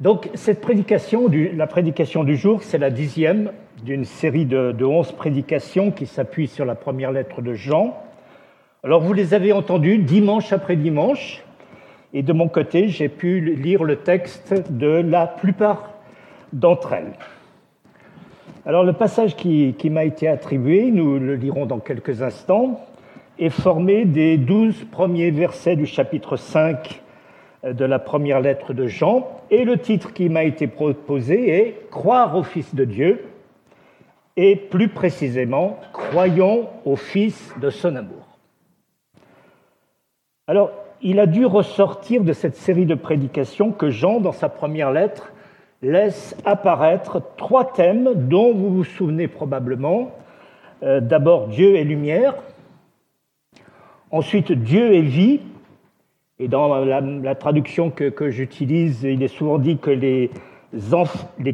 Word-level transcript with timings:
Donc 0.00 0.30
cette 0.34 0.60
prédication, 0.60 1.28
la 1.56 1.66
prédication 1.66 2.22
du 2.22 2.36
jour, 2.36 2.62
c'est 2.62 2.78
la 2.78 2.90
dixième 2.90 3.50
d'une 3.82 4.04
série 4.04 4.46
de, 4.46 4.84
onze 4.84 5.10
prédications 5.10 5.90
qui 5.90 6.06
s'appuient 6.06 6.46
sur 6.46 6.64
la 6.64 6.76
première 6.76 7.10
lettre 7.10 7.42
de 7.42 7.54
Jean. 7.54 8.00
Alors 8.84 9.00
vous 9.00 9.12
les 9.12 9.34
avez 9.34 9.52
entendues 9.52 9.98
dimanche 9.98 10.52
après 10.52 10.76
dimanche, 10.76 11.42
et 12.14 12.22
de 12.22 12.32
mon 12.32 12.46
côté, 12.48 12.86
j'ai 12.88 13.08
pu 13.08 13.40
lire 13.40 13.82
le 13.82 13.96
texte 13.96 14.54
de 14.70 14.86
la 14.86 15.26
plupart 15.26 15.94
d'entre 16.52 16.92
elles. 16.92 17.14
Alors 18.66 18.84
le 18.84 18.92
passage 18.92 19.34
qui, 19.34 19.74
qui 19.76 19.90
m'a 19.90 20.04
été 20.04 20.28
attribué, 20.28 20.92
nous 20.92 21.18
le 21.18 21.34
lirons 21.34 21.66
dans 21.66 21.80
quelques 21.80 22.22
instants, 22.22 22.80
est 23.40 23.50
formé 23.50 24.04
des 24.04 24.36
douze 24.36 24.84
premiers 24.92 25.32
versets 25.32 25.74
du 25.74 25.86
chapitre 25.86 26.36
5 26.36 27.02
de 27.64 27.84
la 27.84 27.98
première 27.98 28.40
lettre 28.40 28.72
de 28.72 28.86
Jean. 28.86 29.37
Et 29.50 29.64
le 29.64 29.78
titre 29.78 30.12
qui 30.12 30.28
m'a 30.28 30.44
été 30.44 30.66
proposé 30.66 31.50
est 31.50 31.90
Croire 31.90 32.36
au 32.36 32.42
Fils 32.42 32.74
de 32.74 32.84
Dieu, 32.84 33.24
et 34.36 34.56
plus 34.56 34.88
précisément, 34.88 35.80
Croyons 35.92 36.68
au 36.84 36.96
Fils 36.96 37.54
de 37.60 37.70
son 37.70 37.96
amour. 37.96 38.38
Alors, 40.46 40.70
il 41.00 41.20
a 41.20 41.26
dû 41.26 41.46
ressortir 41.46 42.24
de 42.24 42.32
cette 42.32 42.56
série 42.56 42.86
de 42.86 42.94
prédications 42.94 43.72
que 43.72 43.90
Jean, 43.90 44.20
dans 44.20 44.32
sa 44.32 44.48
première 44.48 44.92
lettre, 44.92 45.32
laisse 45.82 46.36
apparaître 46.44 47.22
trois 47.36 47.72
thèmes 47.72 48.28
dont 48.28 48.52
vous 48.52 48.70
vous 48.70 48.84
souvenez 48.84 49.28
probablement. 49.28 50.12
Euh, 50.82 51.00
d'abord 51.00 51.48
Dieu 51.48 51.76
et 51.76 51.84
lumière, 51.84 52.34
ensuite 54.10 54.52
Dieu 54.52 54.94
et 54.94 55.02
vie, 55.02 55.40
et 56.40 56.48
dans 56.48 56.84
la, 56.84 57.34
traduction 57.34 57.90
que, 57.90 58.30
j'utilise, 58.30 59.02
il 59.02 59.22
est 59.22 59.28
souvent 59.28 59.58
dit 59.58 59.78
que 59.78 59.90
les, 59.90 60.30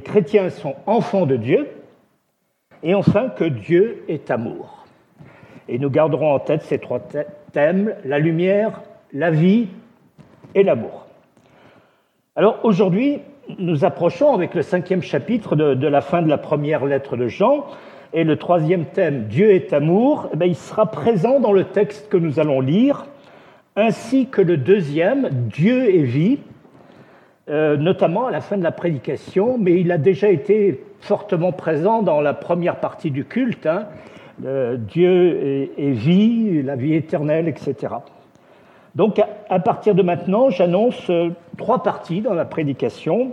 chrétiens 0.00 0.50
sont 0.50 0.74
enfants 0.86 1.26
de 1.26 1.36
Dieu, 1.36 1.68
et 2.82 2.94
enfin 2.94 3.30
que 3.30 3.44
Dieu 3.44 4.04
est 4.08 4.30
amour. 4.30 4.84
Et 5.68 5.78
nous 5.78 5.88
garderons 5.88 6.34
en 6.34 6.38
tête 6.38 6.62
ces 6.62 6.78
trois 6.78 7.00
thèmes, 7.52 7.94
la 8.04 8.18
lumière, 8.18 8.82
la 9.14 9.30
vie 9.30 9.68
et 10.54 10.62
l'amour. 10.62 11.06
Alors 12.36 12.60
aujourd'hui, 12.62 13.20
nous 13.58 13.86
approchons 13.86 14.34
avec 14.34 14.54
le 14.54 14.60
cinquième 14.60 15.02
chapitre 15.02 15.56
de, 15.56 15.86
la 15.86 16.00
fin 16.02 16.20
de 16.20 16.28
la 16.28 16.38
première 16.38 16.84
lettre 16.84 17.16
de 17.16 17.28
Jean, 17.28 17.64
et 18.12 18.22
le 18.22 18.36
troisième 18.36 18.84
thème, 18.84 19.24
Dieu 19.28 19.52
est 19.52 19.72
amour, 19.72 20.28
eh 20.38 20.46
il 20.46 20.54
sera 20.54 20.90
présent 20.90 21.40
dans 21.40 21.52
le 21.52 21.64
texte 21.64 22.10
que 22.10 22.18
nous 22.18 22.38
allons 22.38 22.60
lire, 22.60 23.06
ainsi 23.76 24.26
que 24.26 24.40
le 24.40 24.56
deuxième, 24.56 25.28
Dieu 25.30 25.90
et 25.90 26.02
vie, 26.02 26.38
euh, 27.48 27.76
notamment 27.76 28.26
à 28.26 28.30
la 28.30 28.40
fin 28.40 28.56
de 28.56 28.62
la 28.62 28.72
prédication, 28.72 29.58
mais 29.58 29.80
il 29.80 29.92
a 29.92 29.98
déjà 29.98 30.30
été 30.30 30.82
fortement 31.00 31.52
présent 31.52 32.02
dans 32.02 32.20
la 32.20 32.34
première 32.34 32.76
partie 32.76 33.10
du 33.10 33.24
culte, 33.24 33.66
hein, 33.66 33.86
Dieu 34.38 35.70
et, 35.76 35.90
vie, 35.92 36.62
la 36.62 36.76
vie 36.76 36.94
éternelle, 36.94 37.46
etc. 37.46 37.94
Donc 38.94 39.20
à, 39.48 39.58
partir 39.58 39.94
de 39.94 40.02
maintenant, 40.02 40.50
j'annonce 40.50 41.10
euh, 41.10 41.30
trois 41.58 41.82
parties 41.82 42.20
dans 42.20 42.34
la 42.34 42.44
prédication, 42.44 43.32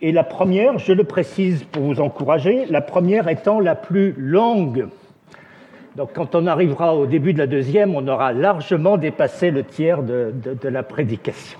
et 0.00 0.12
la 0.12 0.22
première, 0.22 0.78
je 0.78 0.92
le 0.92 1.04
précise 1.04 1.64
pour 1.64 1.82
vous 1.82 2.00
encourager, 2.00 2.66
la 2.66 2.80
première 2.80 3.28
étant 3.28 3.58
la 3.58 3.74
plus 3.74 4.14
longue 4.16 4.88
donc 5.98 6.12
quand 6.12 6.36
on 6.36 6.46
arrivera 6.46 6.94
au 6.94 7.06
début 7.06 7.32
de 7.32 7.38
la 7.38 7.48
deuxième, 7.48 7.96
on 7.96 8.06
aura 8.06 8.32
largement 8.32 8.96
dépassé 8.98 9.50
le 9.50 9.64
tiers 9.64 10.04
de, 10.04 10.32
la 10.62 10.84
prédication. 10.84 11.58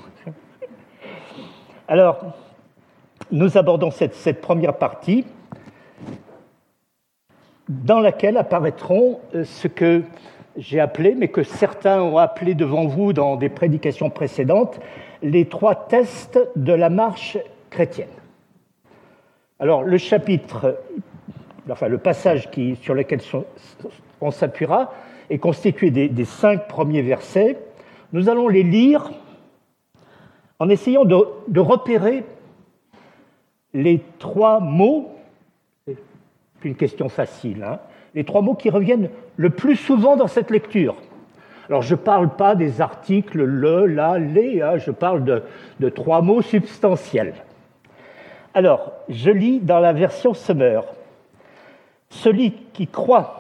Alors, 1.89 2.21
nous 3.33 3.59
abordons 3.59 3.91
cette, 3.91 4.41
première 4.41 4.77
partie 4.77 5.25
dans 7.69 7.99
laquelle 7.99 8.37
apparaîtront 8.37 9.19
euh, 9.35 9.43
ce 9.43 9.67
que 9.67 10.05
j'ai 10.57 10.79
appelé, 10.79 11.17
mais 11.17 11.29
que 11.29 11.43
certains 11.43 12.01
ont 12.01 12.19
appelé 12.19 12.55
devant 12.55 12.87
vous 12.87 13.13
dans 13.13 13.35
des 13.35 13.49
prédications 13.49 14.09
précédentes, 14.09 14.79
les 15.21 15.47
trois 15.47 15.75
tests 15.75 16.39
de 16.55 16.73
la 16.73 16.91
marche 16.91 17.39
chrétienne. 17.71 18.07
Alors, 19.59 19.83
le 19.83 19.99
chapitre, 19.99 20.79
enfin 21.69 21.89
le 21.89 21.99
passage 21.99 22.53
qui, 22.53 22.77
sur 22.77 22.95
lequel 22.95 23.21
sont, 23.21 23.45
on 24.21 24.31
s'appuiera, 24.31 24.93
est 25.31 25.39
constitué 25.39 25.91
des, 25.91 26.25
cinq 26.25 26.69
premiers 26.69 27.03
versets. 27.03 27.59
Nous 28.13 28.29
allons 28.29 28.49
les 28.49 28.63
lire 28.63 29.11
en 30.59 30.69
essayant 30.69 31.05
de, 31.05 31.61
repérer 31.61 32.25
les 33.75 34.03
trois 34.19 34.61
mots, 34.61 35.13
c'est 35.87 35.97
une 36.65 36.75
question 36.75 37.09
facile, 37.09 37.63
hein, 37.63 37.79
les 38.15 38.25
trois 38.25 38.43
mots 38.43 38.55
qui 38.55 38.71
reviennent 38.71 39.11
le 39.37 39.51
plus 39.51 39.77
souvent 39.77 40.17
dans 40.17 40.27
cette 40.27 40.51
lecture. 40.51 40.97
Alors 41.69 41.83
je 41.83 41.95
ne 41.95 42.01
parle 42.01 42.31
pas 42.31 42.55
des 42.55 42.81
articles 42.81 43.43
le, 43.43 43.87
la, 43.87 44.19
les, 44.19 44.63
hein, 44.63 44.79
je 44.79 44.91
parle 44.91 45.23
de, 45.25 45.43
de, 45.81 45.89
trois 45.91 46.23
mots 46.23 46.43
substantiels. 46.43 47.35
Alors, 48.55 48.93
je 49.11 49.31
lis 49.31 49.61
dans 49.61 49.79
la 49.79 49.93
version 49.93 50.33
Summer. 50.33 50.83
Celui 52.09 52.53
qui 52.73 52.87
croit 52.87 53.38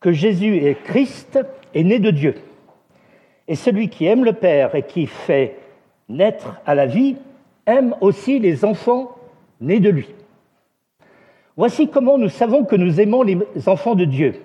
que 0.00 0.12
Jésus 0.12 0.56
est 0.56 0.82
Christ 0.82 1.38
est 1.74 1.84
né 1.84 1.98
de 1.98 2.10
Dieu. 2.10 2.34
Et 3.46 3.54
celui 3.54 3.88
qui 3.88 4.06
aime 4.06 4.24
le 4.24 4.32
Père 4.32 4.74
et 4.74 4.82
qui 4.82 5.06
fait 5.06 5.56
naître 6.08 6.60
à 6.66 6.74
la 6.74 6.86
vie 6.86 7.16
aime 7.66 7.94
aussi 8.00 8.38
les 8.38 8.64
enfants 8.64 9.16
nés 9.60 9.80
de 9.80 9.90
lui. 9.90 10.08
Voici 11.56 11.88
comment 11.88 12.16
nous 12.16 12.28
savons 12.28 12.64
que 12.64 12.76
nous 12.76 13.00
aimons 13.00 13.22
les 13.22 13.38
enfants 13.66 13.94
de 13.94 14.04
Dieu. 14.04 14.40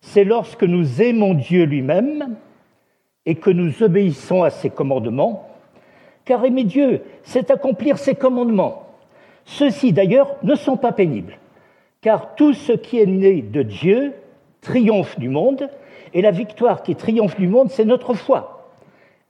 C'est 0.00 0.24
lorsque 0.24 0.64
nous 0.64 1.02
aimons 1.02 1.34
Dieu 1.34 1.64
lui-même 1.64 2.36
et 3.26 3.36
que 3.36 3.50
nous 3.50 3.82
obéissons 3.82 4.42
à 4.42 4.50
ses 4.50 4.70
commandements, 4.70 5.48
car 6.24 6.44
aimer 6.44 6.64
Dieu, 6.64 7.02
c'est 7.22 7.50
accomplir 7.50 7.98
ses 7.98 8.14
commandements. 8.14 8.86
Ceux-ci, 9.44 9.92
d'ailleurs, 9.92 10.36
ne 10.42 10.54
sont 10.54 10.76
pas 10.76 10.92
pénibles, 10.92 11.38
car 12.00 12.34
tout 12.34 12.54
ce 12.54 12.72
qui 12.72 12.98
est 12.98 13.06
né 13.06 13.42
de 13.42 13.62
Dieu 13.62 14.14
triomphe 14.68 15.18
du 15.18 15.30
monde, 15.30 15.70
et 16.12 16.20
la 16.20 16.30
victoire 16.30 16.82
qui 16.82 16.94
triomphe 16.94 17.36
du 17.36 17.48
monde, 17.48 17.70
c'est 17.70 17.86
notre 17.86 18.12
foi. 18.12 18.70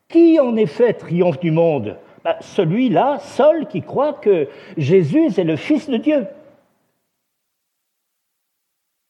Qui 0.08 0.40
en 0.40 0.56
effet 0.56 0.94
triomphe 0.94 1.38
du 1.38 1.52
monde? 1.52 1.96
Bah, 2.24 2.36
Celui-là 2.40 3.18
seul 3.20 3.68
qui 3.68 3.82
croit 3.82 4.14
que 4.14 4.48
Jésus 4.76 5.26
est 5.26 5.44
le 5.44 5.56
Fils 5.56 5.88
de 5.88 5.96
Dieu. 5.96 6.26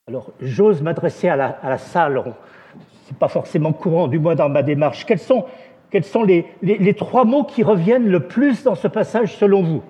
Alors 0.07 0.31
j'ose 0.39 0.81
m'adresser 0.81 1.29
à 1.29 1.35
la, 1.35 1.77
salle, 1.77 2.21
ce 3.05 3.11
n'est 3.11 3.17
pas 3.17 3.27
forcément 3.27 3.73
courant, 3.73 4.07
du 4.07 4.19
moins 4.19 4.35
dans 4.35 4.49
ma 4.49 4.61
démarche. 4.61 5.05
Quels 5.05 5.19
sont, 5.19 5.45
les 6.23 6.93
trois 6.95 7.25
mots 7.25 7.43
qui 7.43 7.63
reviennent 7.63 8.07
le 8.07 8.27
plus 8.27 8.63
dans 8.63 8.75
ce 8.75 8.87
passage 8.87 9.35
selon 9.35 9.63
vous? 9.63 9.83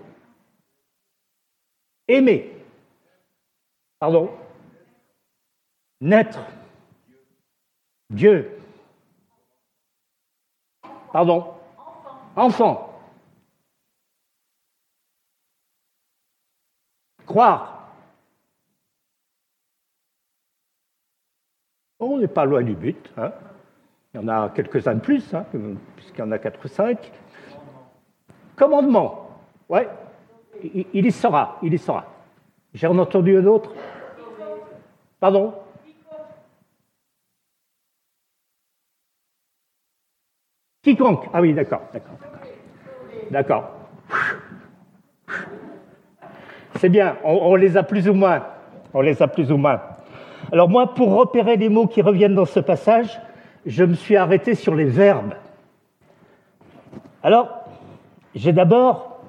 Aimer. 2.07 2.49
Pardon? 3.99 4.29
Naître. 6.01 6.39
Dieu. 8.09 8.59
Pardon. 11.11 11.53
Enfant. 12.35 13.01
Croire. 17.25 17.91
On 21.99 22.17
n'est 22.17 22.27
pas 22.27 22.45
loin 22.45 22.63
du 22.63 22.75
but. 22.75 23.11
Hein. 23.17 23.33
Il 24.13 24.21
y 24.21 24.23
en 24.23 24.27
a 24.29 24.49
quelques-uns 24.49 24.95
de 24.95 25.01
plus, 25.01 25.33
hein, 25.33 25.45
puisqu'il 25.95 26.19
y 26.19 26.23
en 26.23 26.31
a 26.31 26.39
quatre 26.39 26.63
ou 26.63 26.67
cinq. 26.67 27.11
Commandement. 28.55 29.29
Ouais. 29.67 29.87
Il 30.63 31.05
y 31.05 31.11
sera. 31.11 31.59
Il 31.61 31.73
y 31.73 31.77
sera. 31.77 32.05
J'ai 32.73 32.87
entendu 32.87 33.37
un 33.37 33.45
autre? 33.45 33.73
Pardon? 35.19 35.53
Ah 41.33 41.41
oui, 41.41 41.53
d'accord, 41.53 41.81
d'accord, 41.93 42.17
d'accord. 43.31 43.71
C'est 46.75 46.89
bien, 46.89 47.17
on, 47.23 47.55
les 47.55 47.77
a 47.77 47.83
plus 47.83 48.07
ou 48.07 48.13
moins. 48.13 48.43
On 48.93 49.01
les 49.01 49.21
a 49.21 49.27
plus 49.27 49.51
ou 49.51 49.57
moins. 49.57 49.81
Alors 50.51 50.69
moi, 50.69 50.93
pour 50.93 51.13
repérer 51.13 51.57
les 51.57 51.69
mots 51.69 51.87
qui 51.87 52.01
reviennent 52.01 52.35
dans 52.35 52.45
ce 52.45 52.59
passage, 52.59 53.19
je 53.65 53.83
me 53.83 53.93
suis 53.93 54.15
arrêté 54.15 54.55
sur 54.55 54.73
les 54.73 54.85
verbes. 54.85 55.33
Alors, 57.21 57.65
j'ai 58.33 58.53
d'abord 58.53 59.19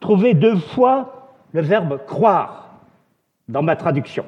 trouvé 0.00 0.34
deux 0.34 0.56
fois 0.56 1.30
le 1.52 1.60
verbe 1.60 2.04
croire 2.06 2.80
dans 3.48 3.62
ma 3.62 3.76
traduction. 3.76 4.24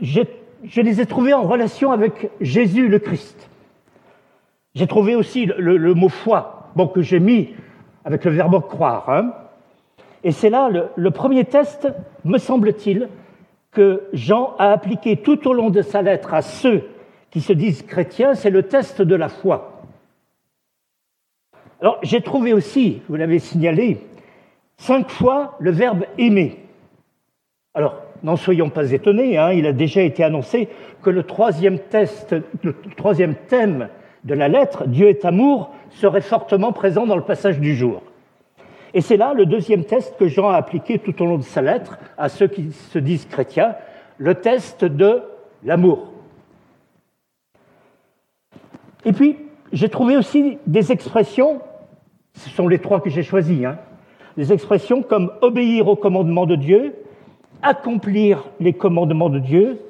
Je 0.00 0.80
les 0.80 1.00
ai 1.00 1.06
trouvés 1.06 1.34
en 1.34 1.42
relation 1.42 1.92
avec 1.92 2.30
Jésus 2.40 2.88
le 2.88 2.98
Christ. 2.98 3.50
J'ai 4.74 4.86
trouvé 4.86 5.16
aussi 5.16 5.46
le, 5.46 5.94
mot 5.94 6.08
foi, 6.08 6.70
bon, 6.76 6.86
que 6.86 7.02
j'ai 7.02 7.18
mis 7.18 7.54
avec 8.04 8.24
le 8.24 8.30
verbe 8.30 8.60
croire. 8.66 9.10
Hein. 9.10 9.32
Et 10.22 10.30
c'est 10.30 10.50
là 10.50 10.68
le, 10.94 11.10
premier 11.10 11.44
test, 11.44 11.88
me 12.24 12.38
semble-t-il, 12.38 13.08
que 13.72 14.02
Jean 14.12 14.54
a 14.58 14.72
appliqué 14.72 15.16
tout 15.16 15.48
au 15.48 15.52
long 15.52 15.70
de 15.70 15.82
sa 15.82 16.02
lettre 16.02 16.34
à 16.34 16.42
ceux 16.42 16.88
qui 17.30 17.40
se 17.40 17.52
disent 17.52 17.82
chrétiens, 17.82 18.34
c'est 18.34 18.50
le 18.50 18.64
test 18.64 19.02
de 19.02 19.14
la 19.14 19.28
foi. 19.28 19.82
Alors 21.80 21.98
j'ai 22.02 22.20
trouvé 22.20 22.52
aussi, 22.52 23.00
vous 23.08 23.16
l'avez 23.16 23.38
signalé, 23.38 23.98
cinq 24.76 25.08
fois 25.08 25.56
le 25.60 25.70
verbe 25.70 26.04
aimer. 26.18 26.58
Alors, 27.74 28.02
n'en 28.22 28.36
soyons 28.36 28.70
pas 28.70 28.92
étonnés, 28.92 29.38
hein, 29.38 29.52
il 29.52 29.66
a 29.66 29.72
déjà 29.72 30.02
été 30.02 30.22
annoncé 30.24 30.68
que 31.02 31.10
le 31.10 31.22
troisième, 31.22 31.78
test, 31.78 32.34
le 32.62 32.74
troisième 32.96 33.34
thème 33.34 33.88
de 34.24 34.34
la 34.34 34.48
lettre, 34.48 34.86
Dieu 34.86 35.08
est 35.08 35.24
amour, 35.24 35.70
serait 35.90 36.20
fortement 36.20 36.72
présent 36.72 37.06
dans 37.06 37.16
le 37.16 37.22
passage 37.22 37.58
du 37.58 37.74
jour. 37.74 38.02
Et 38.92 39.00
c'est 39.00 39.16
là 39.16 39.34
le 39.34 39.46
deuxième 39.46 39.84
test 39.84 40.16
que 40.18 40.28
Jean 40.28 40.50
a 40.50 40.56
appliqué 40.56 40.98
tout 40.98 41.22
au 41.22 41.26
long 41.26 41.38
de 41.38 41.42
sa 41.42 41.62
lettre 41.62 41.98
à 42.18 42.28
ceux 42.28 42.48
qui 42.48 42.72
se 42.72 42.98
disent 42.98 43.26
chrétiens, 43.26 43.74
le 44.18 44.34
test 44.34 44.84
de 44.84 45.22
l'amour. 45.64 46.12
Et 49.04 49.12
puis, 49.12 49.36
j'ai 49.72 49.88
trouvé 49.88 50.16
aussi 50.16 50.58
des 50.66 50.92
expressions, 50.92 51.60
ce 52.34 52.50
sont 52.50 52.68
les 52.68 52.78
trois 52.78 53.00
que 53.00 53.08
j'ai 53.08 53.22
choisis, 53.22 53.64
hein, 53.64 53.78
des 54.36 54.52
expressions 54.52 55.02
comme 55.02 55.32
obéir 55.40 55.88
au 55.88 55.96
commandement 55.96 56.46
de 56.46 56.56
Dieu, 56.56 56.94
accomplir 57.62 58.44
les 58.60 58.72
commandements 58.72 59.30
de 59.30 59.38
Dieu. 59.38 59.80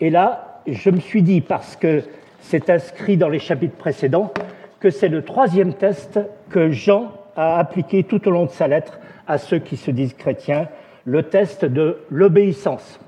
Et 0.00 0.10
là, 0.10 0.60
je 0.66 0.90
me 0.90 1.00
suis 1.00 1.22
dit, 1.22 1.40
parce 1.40 1.76
que 1.76 2.02
c'est 2.40 2.70
inscrit 2.70 3.16
dans 3.16 3.28
les 3.28 3.38
chapitres 3.38 3.76
précédents, 3.76 4.32
que 4.80 4.90
c'est 4.90 5.08
le 5.08 5.22
troisième 5.22 5.74
test 5.74 6.20
que 6.50 6.70
Jean 6.70 7.12
a 7.36 7.58
appliqué 7.58 8.04
tout 8.04 8.26
au 8.28 8.30
long 8.30 8.44
de 8.44 8.50
sa 8.50 8.68
lettre 8.68 8.98
à 9.26 9.38
ceux 9.38 9.58
qui 9.58 9.76
se 9.76 9.90
disent 9.90 10.14
chrétiens, 10.14 10.68
le 11.04 11.24
test 11.24 11.64
de 11.64 11.98
l'obéissance. 12.10 13.00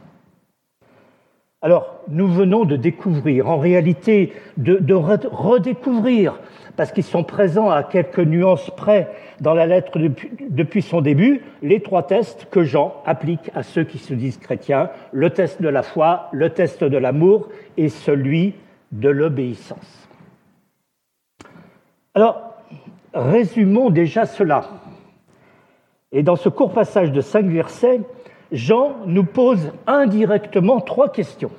Alors, 1.62 2.01
nous 2.09 2.27
venons 2.27 2.65
de 2.65 2.77
découvrir, 2.77 3.49
en 3.51 3.59
réalité, 3.59 4.33
de, 4.57 4.95
redécouvrir, 4.95 6.41
parce 6.77 6.91
qu'ils 6.91 7.05
sont 7.05 7.23
présents 7.23 7.71
à 7.71 7.83
quelques 7.83 8.21
nuances 8.21 8.71
près 8.77 9.11
dans 9.41 9.53
la 9.53 9.67
lettre 9.67 9.99
depuis, 10.49 10.83
son 10.83 11.03
début, 11.03 11.43
les 11.62 11.81
trois 11.81 12.07
tests 12.07 12.47
que 12.51 12.65
Jean 12.65 12.95
applique 13.05 13.51
à 13.55 13.62
ceux 13.62 13.85
qui 13.85 13.99
se 13.99 14.15
disent 14.15 14.39
chrétiens, 14.39 14.91
le 15.12 15.31
test 15.31 15.61
de 15.61 15.69
la 15.69 15.83
foi, 15.83 16.29
le 16.33 16.51
test 16.51 16.83
de 16.83 16.97
l'amour 16.97 17.49
et 17.77 17.91
celui 17.91 18.55
de 18.93 19.11
l'obéissance. 19.11 20.09
Alors, 22.15 22.51
Résumons 23.15 23.91
déjà 23.91 24.25
cela. 24.25 24.69
Et 26.13 26.23
dans 26.23 26.37
ce 26.37 26.49
court 26.49 26.73
passage 26.73 27.13
de 27.13 27.21
cinq 27.21 27.47
versets, 27.47 28.01
Jean 28.52 28.97
nous 29.06 29.25
pose 29.25 29.73
indirectement 29.87 30.81
trois 30.81 31.11
questions. 31.11 31.52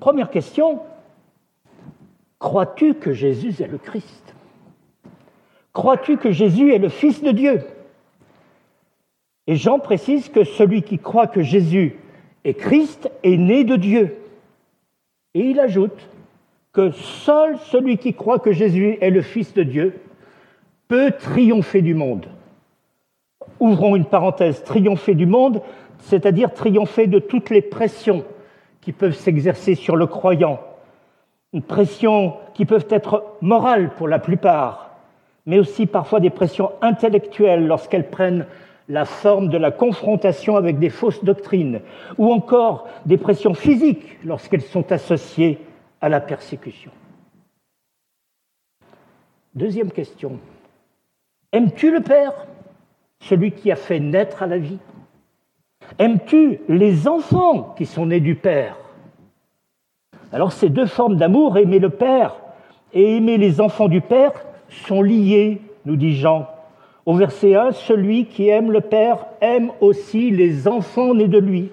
Première 0.00 0.30
question, 0.30 0.80
crois-tu 2.38 2.94
que 2.94 3.12
Jésus 3.12 3.54
est 3.62 3.68
le 3.68 3.78
Christ? 3.78 4.34
Crois-tu 5.72 6.16
que 6.16 6.32
Jésus 6.32 6.72
est 6.72 6.78
le 6.78 6.88
Fils 6.88 7.22
de 7.22 7.32
Dieu? 7.32 7.62
Et 9.46 9.56
Jean 9.56 9.78
précise 9.78 10.28
que 10.28 10.44
celui 10.44 10.82
qui 10.82 10.98
croit 10.98 11.26
que 11.26 11.42
Jésus 11.42 11.96
est 12.44 12.54
Christ 12.54 13.10
est 13.22 13.36
né 13.36 13.64
de 13.64 13.76
Dieu. 13.76 14.16
Et 15.34 15.50
il 15.50 15.60
ajoute, 15.60 16.08
que 16.72 16.90
seul 16.90 17.56
celui 17.70 17.96
qui 17.96 18.12
croit 18.12 18.38
que 18.38 18.52
Jésus 18.52 18.98
est 19.00 19.10
le 19.10 19.22
Fils 19.22 19.54
de 19.54 19.62
Dieu 19.62 19.98
peut 20.88 21.10
triompher 21.10 21.80
du 21.80 21.94
monde. 21.94 22.26
Ouvrons 23.60 23.96
une 23.96 24.04
parenthèse, 24.04 24.62
triompher 24.64 25.14
du 25.14 25.26
monde, 25.26 25.62
c'est-à-dire 25.98 26.52
triompher 26.52 27.06
de 27.06 27.18
toutes 27.18 27.50
les 27.50 27.62
pressions 27.62 28.24
qui 28.80 28.92
peuvent 28.92 29.14
s'exercer 29.14 29.74
sur 29.74 29.96
le 29.96 30.06
croyant, 30.06 30.60
une 31.52 31.62
pression 31.62 32.34
qui 32.54 32.64
peuvent 32.64 32.86
être 32.90 33.24
morales 33.40 33.90
pour 33.96 34.08
la 34.08 34.18
plupart, 34.18 34.90
mais 35.46 35.58
aussi 35.58 35.86
parfois 35.86 36.20
des 36.20 36.30
pressions 36.30 36.72
intellectuelles 36.82 37.66
lorsqu'elles 37.66 38.10
prennent 38.10 38.46
la 38.88 39.04
forme 39.04 39.48
de 39.48 39.58
la 39.58 39.72
confrontation 39.72 40.56
avec 40.56 40.78
des 40.78 40.90
fausses 40.90 41.24
doctrines, 41.24 41.80
ou 42.18 42.32
encore 42.32 42.86
des 43.06 43.16
pressions 43.16 43.54
physiques 43.54 44.18
lorsqu'elles 44.24 44.62
sont 44.62 44.92
associées 44.92 45.58
à 46.00 46.08
la 46.08 46.20
persécution. 46.20 46.92
Deuxième 49.54 49.90
question. 49.90 50.38
Aimes-tu 51.52 51.90
le 51.90 52.00
Père, 52.00 52.46
celui 53.28 53.52
qui 53.52 53.70
a 53.70 53.76
fait 53.76 54.00
naître 54.00 54.42
à 54.42 54.46
la 54.46 54.58
vie 54.58 54.78
Aimes-tu 55.98 56.60
les 56.68 57.06
enfants 57.06 57.74
qui 57.76 57.86
sont 57.86 58.06
nés 58.06 58.20
du 58.20 58.34
Père? 58.34 58.76
Alors 60.32 60.52
ces 60.52 60.68
deux 60.68 60.86
formes 60.86 61.16
d'amour, 61.16 61.58
aimer 61.58 61.78
le 61.78 61.90
Père 61.90 62.36
et 62.92 63.16
aimer 63.16 63.38
les 63.38 63.60
enfants 63.60 63.88
du 63.88 64.00
Père, 64.00 64.32
sont 64.68 65.02
liées, 65.02 65.60
nous 65.84 65.96
dit 65.96 66.16
Jean. 66.16 66.48
Au 67.04 67.14
verset 67.14 67.54
1, 67.54 67.72
celui 67.72 68.26
qui 68.26 68.48
aime 68.48 68.72
le 68.72 68.80
Père 68.80 69.26
aime 69.40 69.70
aussi 69.80 70.30
les 70.30 70.66
enfants 70.66 71.14
nés 71.14 71.28
de 71.28 71.38
lui. 71.38 71.70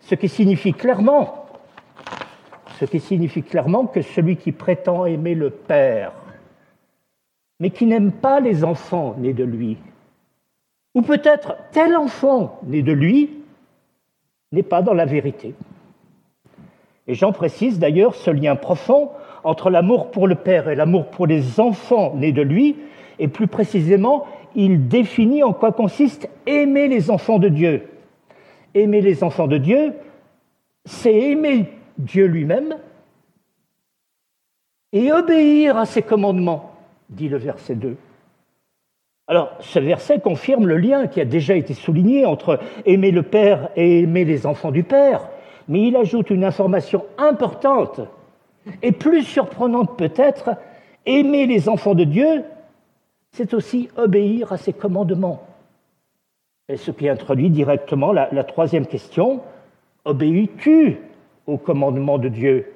Ce 0.00 0.14
qui 0.14 0.28
signifie 0.28 0.74
clairement 0.74 1.42
ce 2.82 2.86
qui 2.86 2.98
signifie 2.98 3.44
clairement 3.44 3.86
que 3.86 4.02
celui 4.02 4.36
qui 4.36 4.50
prétend 4.50 5.06
aimer 5.06 5.36
le 5.36 5.50
Père, 5.50 6.12
mais 7.60 7.70
qui 7.70 7.86
n'aime 7.86 8.10
pas 8.10 8.40
les 8.40 8.64
enfants 8.64 9.14
nés 9.18 9.34
de 9.34 9.44
lui, 9.44 9.78
ou 10.94 11.02
peut-être 11.02 11.56
tel 11.72 11.96
enfant 11.96 12.60
né 12.64 12.82
de 12.82 12.92
lui, 12.92 13.30
n'est 14.52 14.62
pas 14.62 14.82
dans 14.82 14.94
la 14.94 15.06
vérité. 15.06 15.54
Et 17.06 17.14
Jean 17.14 17.32
précise 17.32 17.78
d'ailleurs 17.78 18.14
ce 18.14 18.30
lien 18.30 18.54
profond 18.54 19.10
entre 19.44 19.70
l'amour 19.70 20.10
pour 20.10 20.28
le 20.28 20.34
Père 20.34 20.68
et 20.68 20.74
l'amour 20.74 21.06
pour 21.06 21.26
les 21.26 21.58
enfants 21.58 22.14
nés 22.14 22.32
de 22.32 22.42
lui, 22.42 22.76
et 23.18 23.28
plus 23.28 23.46
précisément, 23.46 24.26
il 24.54 24.88
définit 24.88 25.42
en 25.42 25.52
quoi 25.52 25.72
consiste 25.72 26.28
aimer 26.46 26.88
les 26.88 27.10
enfants 27.10 27.38
de 27.38 27.48
Dieu. 27.48 27.88
Aimer 28.74 29.00
les 29.00 29.24
enfants 29.24 29.48
de 29.48 29.58
Dieu, 29.58 29.94
c'est 30.84 31.14
aimer 31.14 31.68
Dieu 31.98 32.26
lui-même 32.26 32.76
et 34.92 35.10
obéir 35.12 35.76
à 35.76 35.86
ses 35.86 36.02
commandements, 36.02 36.72
dit 37.08 37.28
le 37.28 37.38
verset 37.38 37.74
2. 37.74 37.96
Alors, 39.28 39.52
ce 39.60 39.78
verset 39.78 40.20
confirme 40.20 40.66
le 40.66 40.76
lien 40.76 41.06
qui 41.06 41.20
a 41.20 41.24
déjà 41.24 41.54
été 41.54 41.74
souligné 41.74 42.26
entre 42.26 42.58
aimer 42.84 43.10
le 43.10 43.22
Père 43.22 43.70
et 43.76 44.00
aimer 44.00 44.24
les 44.24 44.46
enfants 44.46 44.72
du 44.72 44.82
Père, 44.82 45.28
mais 45.68 45.82
il 45.88 45.96
ajoute 45.96 46.30
une 46.30 46.44
information 46.44 47.04
importante 47.18 48.00
et 48.82 48.92
plus 48.92 49.22
surprenante 49.22 49.96
peut-être, 49.96 50.50
aimer 51.06 51.46
les 51.46 51.68
enfants 51.68 51.94
de 51.94 52.04
Dieu, 52.04 52.44
c'est 53.32 53.54
aussi 53.54 53.88
obéir 53.96 54.52
à 54.52 54.56
ses 54.56 54.72
commandements. 54.72 55.42
Et 56.68 56.76
ce 56.76 56.90
qui 56.90 57.08
introduit 57.08 57.50
directement 57.50 58.12
la, 58.12 58.44
troisième 58.44 58.86
question, 58.86 59.40
obéis-tu 60.04 60.98
au 61.46 61.58
commandement 61.58 62.18
de 62.18 62.28
Dieu? 62.28 62.72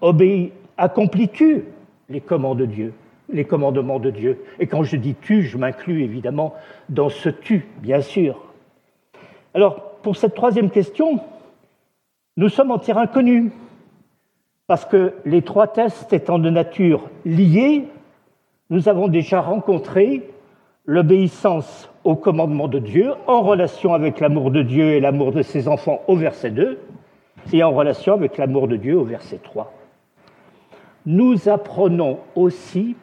Obéis, 0.00 0.52
accomplis-tu 0.76 1.64
les 2.08 2.20
commandements 2.20 2.54
de 2.54 2.66
Dieu? 2.66 2.92
Les 3.28 3.44
commandements 3.44 3.98
de 3.98 4.10
Dieu. 4.10 4.44
Et 4.58 4.66
quand 4.66 4.82
je 4.82 4.96
dis 4.96 5.14
tu, 5.14 5.42
je 5.42 5.58
m'inclus 5.58 6.02
évidemment 6.02 6.54
dans 6.88 7.08
ce 7.08 7.28
tu, 7.28 7.66
bien 7.78 8.00
sûr. 8.00 8.40
Alors, 9.54 9.92
pour 10.02 10.16
cette 10.16 10.34
troisième 10.34 10.70
question, 10.70 11.20
nous 12.36 12.48
sommes 12.48 12.70
en 12.70 12.78
terrain 12.78 13.06
connu, 13.06 13.50
parce 14.66 14.84
que 14.84 15.14
les 15.24 15.42
trois 15.42 15.68
tests 15.68 16.12
étant 16.12 16.38
de 16.38 16.50
nature 16.50 17.08
liée, 17.24 17.84
nous 18.70 18.88
avons 18.88 19.08
déjà 19.08 19.40
rencontré 19.40 20.28
l'obéissance 20.84 21.90
au 22.04 22.14
commandement 22.14 22.68
de 22.68 22.78
Dieu 22.78 23.12
en 23.26 23.42
relation 23.42 23.94
avec 23.94 24.20
l'amour 24.20 24.50
de 24.50 24.62
Dieu 24.62 24.92
et 24.92 25.00
l'amour 25.00 25.32
de 25.32 25.42
ses 25.42 25.66
enfants 25.66 26.02
au 26.06 26.16
verset 26.16 26.50
2, 26.50 26.78
et 27.52 27.62
en 27.62 27.72
relation 27.72 28.12
avec 28.14 28.38
l'amour 28.38 28.68
de 28.68 28.76
Dieu 28.76 28.98
au 28.98 29.04
verset 29.04 29.38
3. 29.42 29.72
Nous 31.06 31.48
apprenons 31.48 32.18
aussi 32.34 32.96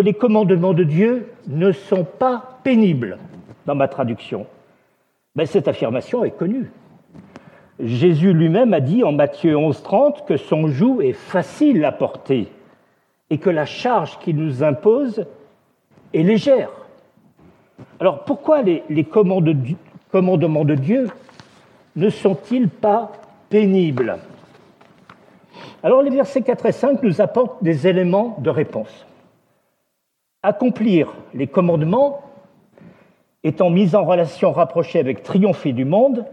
les 0.00 0.14
commandements 0.14 0.74
de 0.74 0.84
Dieu 0.84 1.28
ne 1.46 1.72
sont 1.72 2.04
pas 2.04 2.58
pénibles 2.62 3.18
dans 3.66 3.74
ma 3.74 3.88
traduction. 3.88 4.46
Mais 5.34 5.46
cette 5.46 5.68
affirmation 5.68 6.24
est 6.24 6.30
connue. 6.30 6.70
Jésus 7.78 8.32
lui-même 8.32 8.72
a 8.72 8.80
dit 8.80 9.04
en 9.04 9.12
Matthieu 9.12 9.54
11.30 9.54 10.24
que 10.26 10.36
son 10.36 10.68
joug 10.68 11.02
est 11.02 11.12
facile 11.12 11.84
à 11.84 11.92
porter 11.92 12.48
et 13.28 13.38
que 13.38 13.50
la 13.50 13.66
charge 13.66 14.18
qu'il 14.20 14.36
nous 14.36 14.62
impose 14.62 15.26
est 16.14 16.22
légère. 16.22 16.70
Alors 18.00 18.24
pourquoi 18.24 18.62
les 18.62 19.04
commandements 19.04 20.64
de 20.64 20.74
Dieu 20.74 21.08
ne 21.96 22.08
sont-ils 22.08 22.68
pas 22.68 23.12
pénibles? 23.50 24.18
Alors 25.82 26.00
les 26.00 26.10
versets 26.10 26.42
4 26.42 26.66
et 26.66 26.72
5 26.72 27.02
nous 27.02 27.20
apportent 27.20 27.62
des 27.62 27.86
éléments 27.86 28.36
de 28.40 28.48
réponse. 28.48 29.06
Accomplir 30.48 31.12
les 31.34 31.48
commandements 31.48 32.20
étant 33.42 33.68
mis 33.68 33.96
en 33.96 34.04
relation 34.04 34.52
rapprochée 34.52 35.00
avec 35.00 35.24
triompher 35.24 35.72
du 35.72 35.84
monde, 35.84 36.24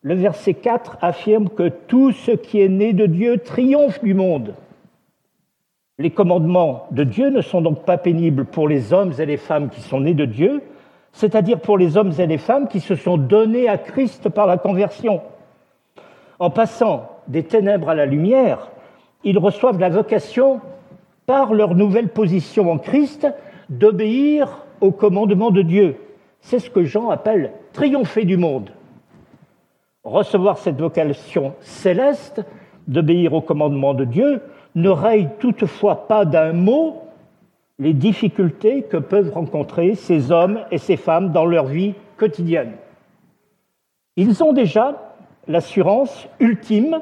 le 0.00 0.14
verset 0.14 0.54
4 0.54 0.96
affirme 1.02 1.50
que 1.50 1.68
tout 1.68 2.10
ce 2.10 2.30
qui 2.30 2.62
est 2.62 2.70
né 2.70 2.94
de 2.94 3.04
Dieu 3.04 3.36
triomphe 3.36 4.02
du 4.02 4.14
monde. 4.14 4.54
Les 5.98 6.08
commandements 6.08 6.86
de 6.90 7.04
Dieu 7.04 7.28
ne 7.28 7.42
sont 7.42 7.60
donc 7.60 7.84
pas 7.84 7.98
pénibles 7.98 8.46
pour 8.46 8.66
les 8.66 8.94
hommes 8.94 9.12
et 9.18 9.26
les 9.26 9.36
femmes 9.36 9.68
qui 9.68 9.82
sont 9.82 10.00
nés 10.00 10.14
de 10.14 10.24
Dieu, 10.24 10.62
c'est-à-dire 11.12 11.60
pour 11.60 11.76
les 11.76 11.98
hommes 11.98 12.12
et 12.18 12.26
les 12.26 12.38
femmes 12.38 12.66
qui 12.66 12.80
se 12.80 12.94
sont 12.94 13.18
donnés 13.18 13.68
à 13.68 13.76
Christ 13.76 14.30
par 14.30 14.46
la 14.46 14.56
conversion. 14.56 15.20
En 16.38 16.48
passant 16.48 17.10
des 17.28 17.42
ténèbres 17.42 17.90
à 17.90 17.94
la 17.94 18.06
lumière, 18.06 18.70
ils 19.22 19.38
reçoivent 19.38 19.80
la 19.80 19.90
vocation, 19.90 20.62
par 21.30 21.54
leur 21.54 21.76
nouvelle 21.76 22.08
position 22.08 22.72
en 22.72 22.78
Christ, 22.78 23.28
d'obéir 23.70 24.66
aux 24.80 24.92
commandements 24.92 25.50
de 25.50 25.62
Dieu. 25.62 25.96
C'est 26.40 26.58
ce 26.58 26.68
que 26.68 26.84
Jean 26.84 27.10
appelle 27.10 27.52
triompher 27.72 28.24
du 28.24 28.36
monde. 28.36 28.70
Recevoir 30.04 30.58
cette 30.58 30.80
vocation 30.80 31.54
céleste 31.60 32.42
d'obéir 32.88 33.32
aux 33.32 33.42
commandements 33.42 33.94
de 33.94 34.04
Dieu 34.04 34.42
ne 34.74 34.88
raye 34.88 35.28
toutefois 35.38 36.08
pas 36.08 36.24
d'un 36.24 36.52
mot 36.52 37.02
les 37.78 37.94
difficultés 37.94 38.82
que 38.82 38.96
peuvent 38.96 39.32
rencontrer 39.32 39.94
ces 39.94 40.30
hommes 40.30 40.60
et 40.70 40.78
ces 40.78 40.96
femmes 40.96 41.32
dans 41.32 41.46
leur 41.46 41.66
vie 41.66 41.94
quotidienne. 42.16 42.72
Ils 44.16 44.42
ont 44.42 44.52
déjà 44.52 45.14
l'assurance 45.48 46.28
ultime, 46.40 47.00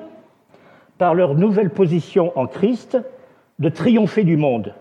par 0.99 1.15
leur 1.15 1.35
nouvelle 1.35 1.71
position 1.71 2.33
en 2.37 2.47
Christ, 2.47 2.99
de 3.59 3.69
triompher 3.69 4.25
du 4.25 4.37
monde. 4.37 4.75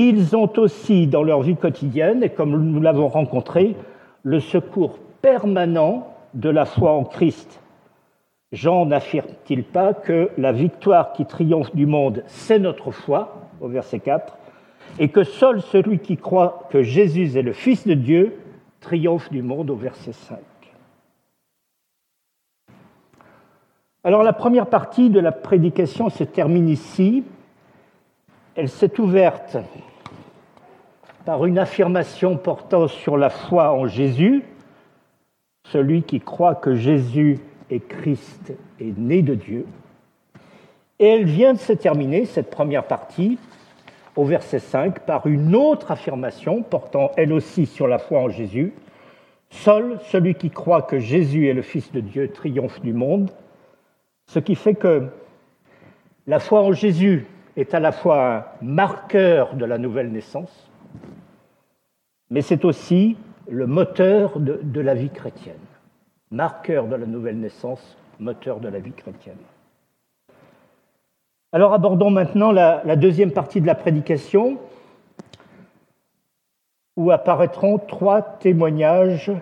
Ils 0.00 0.36
ont 0.36 0.52
aussi 0.58 1.08
dans 1.08 1.24
leur 1.24 1.42
vie 1.42 1.56
quotidienne, 1.56 2.22
et 2.22 2.28
comme 2.28 2.56
nous 2.70 2.80
l'avons 2.80 3.08
rencontré, 3.08 3.74
le 4.22 4.38
secours 4.38 5.00
permanent 5.20 6.06
de 6.34 6.48
la 6.48 6.66
foi 6.66 6.92
en 6.92 7.02
Christ. 7.02 7.60
Jean 8.52 8.86
n'affirme-t-il 8.86 9.64
pas 9.64 9.94
que 9.94 10.30
la 10.38 10.52
victoire 10.52 11.12
qui 11.14 11.26
triomphe 11.26 11.74
du 11.74 11.86
monde, 11.86 12.22
c'est 12.28 12.60
notre 12.60 12.92
foi, 12.92 13.48
au 13.60 13.66
verset 13.66 13.98
4, 13.98 14.38
et 15.00 15.08
que 15.08 15.24
seul 15.24 15.62
celui 15.62 15.98
qui 15.98 16.16
croit 16.16 16.68
que 16.70 16.84
Jésus 16.84 17.36
est 17.36 17.42
le 17.42 17.52
Fils 17.52 17.84
de 17.84 17.94
Dieu 17.94 18.38
triomphe 18.78 19.32
du 19.32 19.42
monde, 19.42 19.68
au 19.68 19.74
verset 19.74 20.12
5. 20.12 20.38
Alors 24.04 24.22
la 24.22 24.32
première 24.32 24.66
partie 24.66 25.10
de 25.10 25.18
la 25.18 25.32
prédication 25.32 26.08
se 26.08 26.22
termine 26.22 26.68
ici. 26.68 27.24
Elle 28.58 28.68
s'est 28.68 28.98
ouverte 28.98 29.56
par 31.24 31.46
une 31.46 31.60
affirmation 31.60 32.36
portant 32.36 32.88
sur 32.88 33.16
la 33.16 33.30
foi 33.30 33.70
en 33.70 33.86
Jésus. 33.86 34.42
Celui 35.68 36.02
qui 36.02 36.18
croit 36.18 36.56
que 36.56 36.74
Jésus 36.74 37.38
est 37.70 37.78
Christ 37.78 38.52
est 38.80 38.98
né 38.98 39.22
de 39.22 39.36
Dieu. 39.36 39.64
Et 40.98 41.06
elle 41.06 41.26
vient 41.26 41.54
de 41.54 41.60
se 41.60 41.72
terminer, 41.72 42.24
cette 42.24 42.50
première 42.50 42.82
partie, 42.82 43.38
au 44.16 44.24
verset 44.24 44.58
5, 44.58 45.06
par 45.06 45.28
une 45.28 45.54
autre 45.54 45.92
affirmation 45.92 46.64
portant 46.64 47.12
elle 47.16 47.32
aussi 47.32 47.64
sur 47.64 47.86
la 47.86 48.00
foi 48.00 48.18
en 48.18 48.28
Jésus. 48.28 48.72
Seul 49.50 50.00
celui 50.08 50.34
qui 50.34 50.50
croit 50.50 50.82
que 50.82 50.98
Jésus 50.98 51.46
est 51.46 51.54
le 51.54 51.62
Fils 51.62 51.92
de 51.92 52.00
Dieu 52.00 52.32
triomphe 52.32 52.80
du 52.80 52.92
monde. 52.92 53.30
Ce 54.26 54.40
qui 54.40 54.56
fait 54.56 54.74
que 54.74 55.06
la 56.26 56.40
foi 56.40 56.62
en 56.62 56.72
Jésus 56.72 57.24
est 57.58 57.74
à 57.74 57.80
la 57.80 57.92
fois 57.92 58.36
un 58.36 58.44
marqueur 58.62 59.54
de 59.54 59.64
la 59.64 59.78
nouvelle 59.78 60.12
naissance, 60.12 60.70
mais 62.30 62.40
c'est 62.40 62.64
aussi 62.64 63.16
le 63.48 63.66
moteur 63.66 64.38
de, 64.38 64.80
la 64.80 64.94
vie 64.94 65.10
chrétienne. 65.10 65.56
Marqueur 66.30 66.86
de 66.86 66.94
la 66.94 67.06
nouvelle 67.06 67.38
naissance, 67.40 67.96
moteur 68.20 68.60
de 68.60 68.68
la 68.68 68.78
vie 68.78 68.92
chrétienne. 68.92 69.38
Alors 71.50 71.72
abordons 71.72 72.10
maintenant 72.10 72.52
la 72.52 72.96
deuxième 72.96 73.32
partie 73.32 73.60
de 73.60 73.66
la 73.66 73.74
prédication, 73.74 74.58
où 76.96 77.10
apparaîtront 77.10 77.78
trois 77.78 78.22
témoignages 78.22 79.32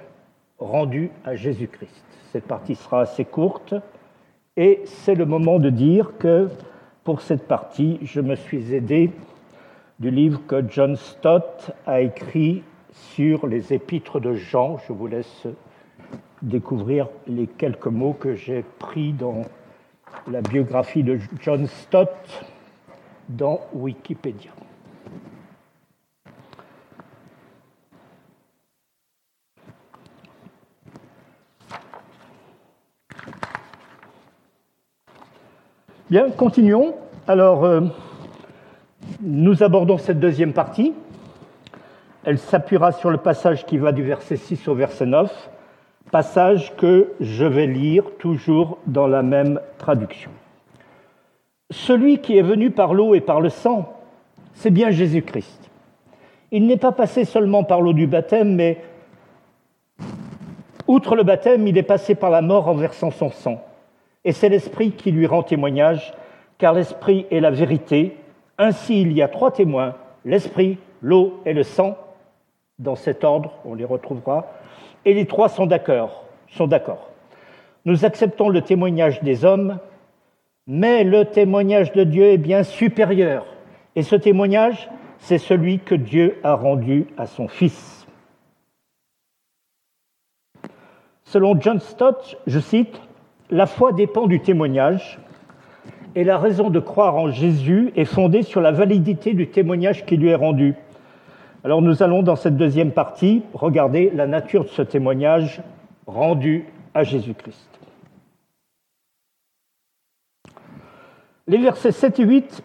rendus 0.58 1.10
à 1.24 1.34
Jésus-Christ. 1.34 2.04
Cette 2.32 2.46
partie 2.46 2.76
sera 2.76 3.00
assez 3.00 3.24
courte, 3.24 3.74
et 4.56 4.82
c'est 4.84 5.14
le 5.14 5.26
moment 5.26 5.58
de 5.58 5.70
dire 5.70 6.12
que 6.18 6.48
pour 7.06 7.20
cette 7.20 7.46
partie, 7.46 8.00
je 8.02 8.20
me 8.20 8.34
suis 8.34 8.74
aidé 8.74 9.12
du 10.00 10.10
livre 10.10 10.40
que 10.48 10.68
John 10.68 10.96
Stott 10.96 11.70
a 11.86 12.00
écrit 12.00 12.64
sur 13.14 13.46
les 13.46 13.72
épîtres 13.72 14.18
de 14.18 14.34
Jean. 14.34 14.78
Je 14.88 14.92
vous 14.92 15.06
laisse 15.06 15.46
découvrir 16.42 17.06
les 17.28 17.46
quelques 17.46 17.86
mots 17.86 18.12
que 18.12 18.34
j'ai 18.34 18.64
pris 18.80 19.12
dans 19.12 19.42
la 20.26 20.40
biographie 20.40 21.04
de 21.04 21.20
John 21.40 21.68
Stott 21.68 22.44
dans 23.28 23.60
Wikipédia. 23.72 24.50
Bien, 36.08 36.30
continuons. 36.30 36.94
Alors, 37.26 37.64
euh, 37.64 37.80
nous 39.20 39.64
abordons 39.64 39.98
cette 39.98 40.20
deuxième 40.20 40.52
partie. 40.52 40.94
Elle 42.24 42.38
s'appuiera 42.38 42.92
sur 42.92 43.10
le 43.10 43.18
passage 43.18 43.66
qui 43.66 43.76
va 43.76 43.90
du 43.90 44.04
verset 44.04 44.36
6 44.36 44.68
au 44.68 44.76
verset 44.76 45.06
9, 45.06 45.50
passage 46.12 46.76
que 46.76 47.10
je 47.18 47.44
vais 47.44 47.66
lire 47.66 48.04
toujours 48.20 48.78
dans 48.86 49.08
la 49.08 49.24
même 49.24 49.60
traduction. 49.78 50.30
Celui 51.72 52.20
qui 52.20 52.38
est 52.38 52.42
venu 52.42 52.70
par 52.70 52.94
l'eau 52.94 53.16
et 53.16 53.20
par 53.20 53.40
le 53.40 53.48
sang, 53.48 53.92
c'est 54.54 54.70
bien 54.70 54.90
Jésus-Christ. 54.90 55.70
Il 56.52 56.68
n'est 56.68 56.76
pas 56.76 56.92
passé 56.92 57.24
seulement 57.24 57.64
par 57.64 57.80
l'eau 57.80 57.92
du 57.92 58.06
baptême, 58.06 58.54
mais 58.54 58.80
outre 60.86 61.16
le 61.16 61.24
baptême, 61.24 61.66
il 61.66 61.76
est 61.76 61.82
passé 61.82 62.14
par 62.14 62.30
la 62.30 62.42
mort 62.42 62.68
en 62.68 62.74
versant 62.74 63.10
son 63.10 63.32
sang 63.32 63.60
et 64.26 64.32
c'est 64.32 64.48
l'Esprit 64.48 64.90
qui 64.90 65.12
lui 65.12 65.24
rend 65.26 65.44
témoignage, 65.44 66.12
car 66.58 66.74
l'Esprit 66.74 67.26
est 67.30 67.38
la 67.38 67.52
vérité. 67.52 68.16
Ainsi, 68.58 69.00
il 69.00 69.12
y 69.12 69.22
a 69.22 69.28
trois 69.28 69.52
témoins, 69.52 69.94
l'Esprit, 70.24 70.78
l'eau 71.00 71.40
et 71.46 71.54
le 71.54 71.62
sang. 71.62 71.96
Dans 72.80 72.96
cet 72.96 73.22
ordre, 73.22 73.52
on 73.64 73.74
les 73.74 73.84
retrouvera. 73.84 74.48
Et 75.04 75.14
les 75.14 75.26
trois 75.26 75.48
sont 75.48 75.66
d'accord. 75.66 76.24
Sont 76.50 76.66
d'accord. 76.66 77.08
Nous 77.84 78.04
acceptons 78.04 78.48
le 78.48 78.62
témoignage 78.62 79.22
des 79.22 79.44
hommes, 79.44 79.78
mais 80.66 81.04
le 81.04 81.26
témoignage 81.26 81.92
de 81.92 82.02
Dieu 82.02 82.24
est 82.24 82.36
bien 82.36 82.64
supérieur. 82.64 83.46
Et 83.94 84.02
ce 84.02 84.16
témoignage, 84.16 84.90
c'est 85.18 85.38
celui 85.38 85.78
que 85.78 85.94
Dieu 85.94 86.40
a 86.42 86.54
rendu 86.54 87.06
à 87.16 87.26
son 87.26 87.46
Fils. 87.46 88.08
Selon 91.22 91.60
John 91.60 91.78
Stott, 91.78 92.38
je 92.48 92.58
cite, 92.58 93.00
la 93.50 93.66
foi 93.66 93.92
dépend 93.92 94.26
du 94.26 94.40
témoignage 94.40 95.18
et 96.14 96.24
la 96.24 96.38
raison 96.38 96.70
de 96.70 96.80
croire 96.80 97.16
en 97.16 97.30
Jésus 97.30 97.92
est 97.94 98.04
fondée 98.04 98.42
sur 98.42 98.60
la 98.60 98.72
validité 98.72 99.34
du 99.34 99.48
témoignage 99.48 100.04
qui 100.06 100.16
lui 100.16 100.30
est 100.30 100.34
rendu. 100.34 100.74
Alors 101.62 101.82
nous 101.82 102.02
allons 102.02 102.22
dans 102.22 102.36
cette 102.36 102.56
deuxième 102.56 102.92
partie 102.92 103.42
regarder 103.54 104.10
la 104.14 104.26
nature 104.26 104.64
de 104.64 104.70
ce 104.70 104.82
témoignage 104.82 105.60
rendu 106.06 106.64
à 106.94 107.02
Jésus-Christ. 107.02 107.68
Les 111.46 111.58
versets 111.58 111.92
7 111.92 112.20
et 112.20 112.24
8 112.24 112.62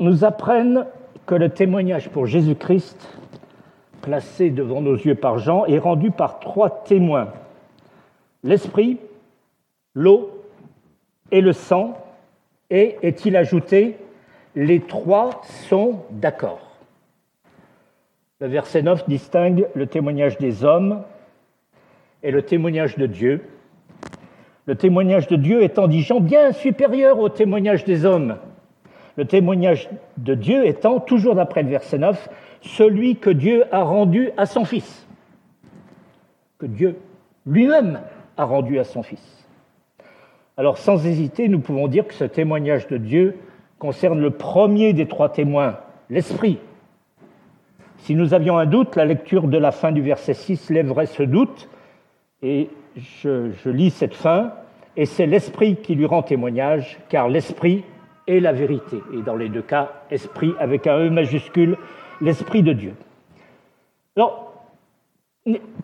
nous 0.00 0.24
apprennent 0.24 0.86
que 1.26 1.34
le 1.34 1.50
témoignage 1.50 2.08
pour 2.08 2.26
Jésus-Christ, 2.26 3.18
placé 4.00 4.50
devant 4.50 4.80
nos 4.80 4.94
yeux 4.94 5.16
par 5.16 5.38
Jean, 5.38 5.66
est 5.66 5.78
rendu 5.78 6.10
par 6.10 6.38
trois 6.38 6.84
témoins. 6.84 7.28
L'Esprit, 8.44 8.98
l'eau 9.96 10.44
et 11.32 11.40
le 11.40 11.52
sang, 11.52 11.98
et, 12.70 12.96
est-il 13.02 13.36
ajouté, 13.36 13.96
les 14.54 14.80
trois 14.80 15.40
sont 15.68 16.02
d'accord. 16.10 16.76
Le 18.38 18.46
verset 18.46 18.82
9 18.82 19.08
distingue 19.08 19.66
le 19.74 19.86
témoignage 19.86 20.38
des 20.38 20.64
hommes 20.64 21.02
et 22.22 22.30
le 22.30 22.42
témoignage 22.42 22.96
de 22.96 23.06
Dieu. 23.06 23.42
Le 24.66 24.74
témoignage 24.74 25.26
de 25.28 25.36
Dieu 25.36 25.62
étant, 25.62 25.90
Jean, 25.90 26.20
bien 26.20 26.52
supérieur 26.52 27.18
au 27.18 27.28
témoignage 27.28 27.84
des 27.84 28.04
hommes. 28.04 28.36
Le 29.16 29.24
témoignage 29.24 29.88
de 30.18 30.34
Dieu 30.34 30.66
étant, 30.66 31.00
toujours 31.00 31.34
d'après 31.34 31.62
le 31.62 31.70
verset 31.70 31.98
9, 31.98 32.28
celui 32.60 33.16
que 33.16 33.30
Dieu 33.30 33.64
a 33.72 33.82
rendu 33.82 34.30
à 34.36 34.44
son 34.44 34.64
Fils. 34.64 35.06
Que 36.58 36.66
Dieu 36.66 36.98
lui-même 37.46 38.00
a 38.36 38.44
rendu 38.44 38.78
à 38.78 38.84
son 38.84 39.02
Fils. 39.02 39.35
Alors 40.56 40.78
sans 40.78 41.06
hésiter, 41.06 41.48
nous 41.48 41.60
pouvons 41.60 41.86
dire 41.86 42.06
que 42.06 42.14
ce 42.14 42.24
témoignage 42.24 42.86
de 42.88 42.96
Dieu 42.96 43.36
concerne 43.78 44.20
le 44.20 44.30
premier 44.30 44.92
des 44.94 45.06
trois 45.06 45.28
témoins, 45.28 45.78
l'Esprit. 46.08 46.58
Si 47.98 48.14
nous 48.14 48.32
avions 48.32 48.56
un 48.56 48.66
doute, 48.66 48.96
la 48.96 49.04
lecture 49.04 49.48
de 49.48 49.58
la 49.58 49.70
fin 49.70 49.92
du 49.92 50.00
verset 50.00 50.34
6 50.34 50.70
lèverait 50.70 51.06
ce 51.06 51.22
doute, 51.22 51.68
et 52.42 52.70
je, 52.96 53.68
lis 53.68 53.90
cette 53.90 54.14
fin, 54.14 54.52
et 54.96 55.04
c'est 55.04 55.26
l'Esprit 55.26 55.76
qui 55.76 55.94
lui 55.94 56.06
rend 56.06 56.22
témoignage, 56.22 56.98
car 57.08 57.28
l'Esprit 57.28 57.84
est 58.26 58.40
la 58.40 58.52
vérité. 58.52 59.02
Et 59.12 59.22
dans 59.22 59.36
les 59.36 59.48
deux 59.48 59.62
cas, 59.62 59.92
Esprit 60.10 60.52
avec 60.58 60.86
un 60.86 60.98
E 60.98 61.10
majuscule, 61.10 61.76
l'Esprit 62.20 62.62
de 62.62 62.72
Dieu. 62.72 62.94
Alors, 64.16 64.54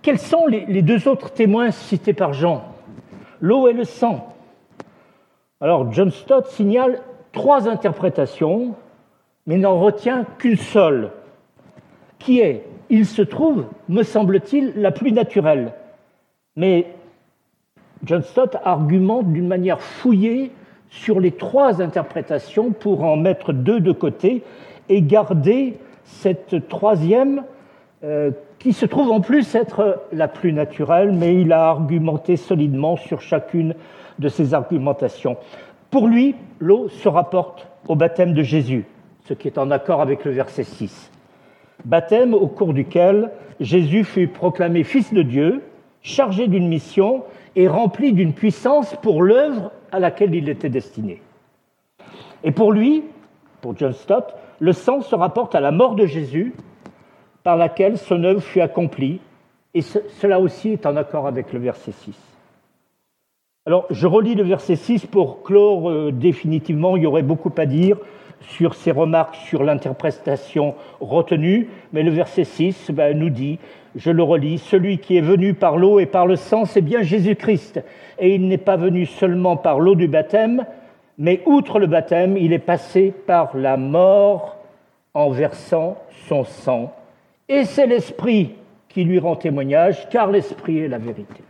quels 0.01 0.19
sont 0.19 0.47
les, 0.47 0.83
deux 0.83 1.09
autres 1.09 1.33
témoins 1.33 1.71
cités 1.71 2.15
par 2.15 2.33
Jean? 2.33 2.65
L'eau 3.41 3.69
et 3.69 3.73
le 3.73 3.85
sang. 3.85 4.32
Alors, 5.63 5.93
John 5.93 6.11
Stott 6.11 6.49
signale 6.49 6.99
trois 7.31 7.69
interprétations, 7.69 8.75
mais 9.47 9.59
n'en 9.59 9.79
retient 9.79 10.27
qu'une 10.39 10.57
seule, 10.57 11.13
qui 12.19 12.41
est, 12.41 12.65
il 12.91 13.07
se 13.07 13.23
trouve, 13.23 13.67
me 13.89 14.03
semble-t-il, 14.03 14.73
la 14.75 14.91
plus 14.91 15.13
naturelle. 15.13 15.73
Mais 16.57 16.87
John 18.03 18.23
Stott 18.23 18.57
argumente 18.65 19.33
d'une 19.33 19.47
manière 19.47 19.81
fouillée 19.81 20.51
sur 20.91 21.21
les 21.21 21.31
trois 21.31 21.81
interprétations 21.81 22.73
pour 22.73 23.05
en 23.05 23.17
mettre 23.17 23.53
deux 23.53 23.79
de 23.79 23.93
côté 23.93 24.43
et 24.89 25.01
garder 25.01 25.79
cette 26.03 26.69
troisième 26.69 27.45
qui 28.59 28.73
se 28.73 28.87
trouve 28.87 29.11
en 29.11 29.21
plus 29.21 29.55
être 29.55 30.03
la 30.13 30.29
plus 30.29 30.53
naturelle, 30.53 31.13
mais 31.13 31.41
il 31.41 31.53
a 31.53 31.69
argumenté 31.69 32.37
solidement 32.37 32.97
sur 32.97 33.21
chacune 33.21 33.75
de 34.19 34.29
ces 34.29 34.55
argumentations. 34.55 35.37
Pour 35.91 36.09
lui, 36.09 36.35
l'eau 36.59 36.89
se 36.89 37.09
rapporte 37.09 37.69
au 37.89 37.95
baptême 37.95 38.35
de 38.35 38.43
Jésus, 38.43 38.87
ce 39.25 39.35
qui 39.35 39.49
est 39.49 39.59
en 39.59 39.71
accord 39.71 40.01
avec 40.01 40.25
le 40.25 40.31
verset 40.31 40.65
6. 40.65 41.11
Baptême 41.85 42.35
au 42.35 42.47
cours 42.47 42.73
duquel 42.73 43.31
Jésus 43.61 44.05
fut 44.05 44.29
proclamé 44.29 44.85
Fils 44.85 45.13
de 45.13 45.23
Dieu, 45.23 45.63
chargé 46.03 46.47
d'une 46.47 46.69
mission 46.69 47.25
et 47.57 47.69
rempli 47.69 48.13
d'une 48.13 48.33
puissance 48.33 48.95
pour 49.03 49.23
l'œuvre 49.23 49.73
à 49.91 50.01
laquelle 50.01 50.35
il 50.35 50.49
était 50.49 50.69
destiné. 50.69 51.21
Et 52.45 52.51
pour 52.51 52.73
lui, 52.73 53.05
pour 53.61 53.77
John 53.77 53.93
Stott, 53.93 54.35
le 54.61 54.73
sang 54.73 55.01
se 55.01 55.15
rapporte 55.15 55.55
à 55.55 55.61
la 55.61 55.73
mort 55.73 55.95
de 55.95 56.07
Jésus 56.07 56.55
par 57.43 57.57
laquelle 57.57 57.99
son 57.99 58.23
œuvre 58.25 58.41
fut 58.41 58.61
accomplie, 58.61 59.21
et 59.75 59.81
cela 59.83 60.39
aussi 60.41 60.71
est 60.71 60.87
en 60.87 60.97
accord 60.97 61.27
avec 61.27 61.53
le 61.53 61.59
verset 61.59 61.93
6. 61.93 62.15
Alors, 63.65 63.87
je 63.91 64.07
relis 64.07 64.35
le 64.35 64.43
verset 64.43 64.77
6 64.77 65.07
pour 65.07 65.43
clore 65.43 65.89
euh, 65.89 66.11
définitivement, 66.13 66.97
il 66.97 67.05
y 67.05 67.07
aurait 67.07 67.23
beaucoup 67.23 67.53
à 67.57 67.67
dire 67.67 67.97
sur 68.41 68.75
ces 68.75 68.91
remarques 68.91 69.37
sur 69.37 69.63
l'interprétation 69.63 70.75
retenue, 71.01 71.69
mais 71.93 72.03
le 72.03 72.11
verset 72.11 72.43
6 72.43 72.91
ben, 72.91 73.17
nous 73.17 73.31
dit, 73.31 73.61
je 73.95 74.11
le 74.11 74.23
relis, 74.23 74.59
celui 74.59 74.99
qui 74.99 75.17
est 75.17 75.23
venu 75.23 75.55
par 75.55 75.77
l'eau 75.77 76.01
et 76.01 76.07
par 76.07 76.27
le 76.27 76.35
sang, 76.35 76.65
c'est 76.65 76.81
bien 76.81 77.03
Jésus-Christ, 77.03 77.85
et 78.19 78.35
il 78.35 78.49
n'est 78.49 78.59
pas 78.59 78.77
venu 78.77 79.07
seulement 79.07 79.57
par 79.57 79.79
l'eau 79.79 79.95
du 79.95 80.09
baptême, 80.09 80.67
mais 81.17 81.41
outre 81.47 81.79
le 81.79 81.87
baptême, 81.87 82.37
il 82.37 82.53
est 82.53 82.59
passé 82.59 83.15
par 83.27 83.57
la 83.57 83.77
mort 83.77 84.57
en 85.15 85.31
versant 85.31 85.99
son 86.27 86.43
sang 86.45 86.93
et 87.49 87.65
c'est 87.65 87.87
l'Esprit 87.87 88.55
qui 88.89 89.05
lui 89.05 89.19
rend 89.19 89.37
témoignage, 89.37 90.09
car 90.11 90.31
l'Esprit 90.31 90.79
est 90.79 90.89
la 90.89 90.99
vérité. 90.99 91.43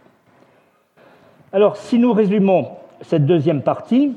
Alors, 1.53 1.77
si 1.77 1.99
nous 1.99 2.13
résumons 2.13 2.71
cette 3.03 3.27
deuxième 3.27 3.63
partie, 3.63 4.15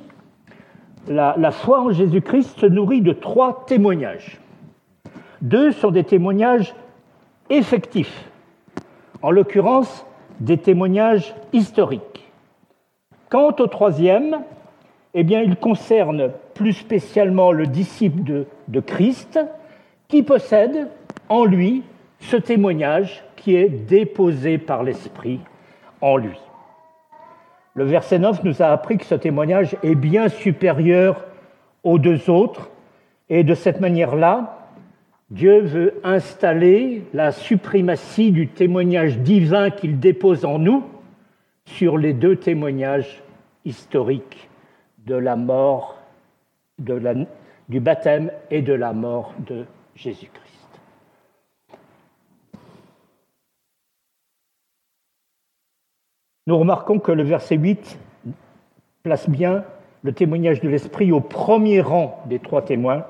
la, 1.08 1.52
foi 1.52 1.82
en 1.82 1.92
Jésus-Christ 1.92 2.60
se 2.60 2.66
nourrit 2.66 3.02
de 3.02 3.12
trois 3.12 3.66
témoignages. 3.66 4.40
Deux 5.42 5.72
sont 5.72 5.92
des 5.92 6.04
témoignages 6.04 6.74
effectifs, 7.50 8.30
en 9.22 9.32
l'occurrence 9.32 10.06
des 10.40 10.58
témoignages 10.58 11.36
historiques. 11.54 12.32
Quant 13.30 13.56
au 13.60 13.68
troisième, 13.68 14.40
eh 15.14 15.24
bien, 15.24 15.42
il 15.42 15.56
concerne 15.56 16.32
plus 16.54 16.74
spécialement 16.74 17.52
le 17.52 17.68
disciple 17.68 18.46
de 18.68 18.80
Christ 18.80 19.40
qui 20.08 20.24
possède 20.24 20.88
en 21.30 21.46
lui 21.46 21.84
ce 22.20 22.38
témoignage 22.38 23.24
qui 23.36 23.56
est 23.56 23.70
déposé 23.70 24.58
par 24.58 24.84
l'Esprit 24.84 25.40
en 26.02 26.18
lui. 26.18 26.40
Le 27.74 27.84
verset 27.84 28.20
9 28.20 28.44
nous 28.44 28.62
a 28.62 28.68
appris 28.68 28.98
que 28.98 29.06
ce 29.06 29.16
témoignage 29.16 29.76
est 29.84 29.96
bien 29.96 30.30
supérieur 30.30 31.26
aux 31.84 32.00
deux 32.00 32.30
autres, 32.30 32.72
et 33.30 33.44
de 33.44 33.54
cette 33.54 33.82
manière-là, 33.82 34.70
Dieu 35.30 35.62
veut 35.62 36.00
installer 36.04 37.04
la 37.14 37.32
suprématie 37.32 38.32
du 38.32 38.48
témoignage 38.48 39.20
divin 39.20 39.72
qu'il 39.72 40.00
dépose 40.00 40.46
en 40.46 40.60
nous 40.60 40.84
sur 41.66 41.98
les 41.98 42.14
deux 42.14 42.36
témoignages 42.36 43.22
historiques 43.66 44.50
de 45.06 45.16
la 45.16 45.36
mort, 45.36 46.00
du 46.78 47.80
baptême 47.80 48.32
et 48.52 48.62
de 48.62 48.74
la 48.74 48.94
mort 48.94 49.34
de 49.46 49.66
Jésus-Christ. 49.96 50.45
Nous 56.48 56.60
remarquons 56.60 57.00
que 57.00 57.12
le 57.12 57.24
verset 57.24 57.58
8 57.58 57.98
place 59.02 59.28
bien 59.28 59.64
le 60.04 60.14
témoignage 60.14 60.62
de 60.62 60.70
l'Esprit 60.70 61.12
au 61.12 61.20
premier 61.20 61.82
rang 61.82 62.24
des 62.28 62.38
trois 62.38 62.62
témoins, 62.62 63.08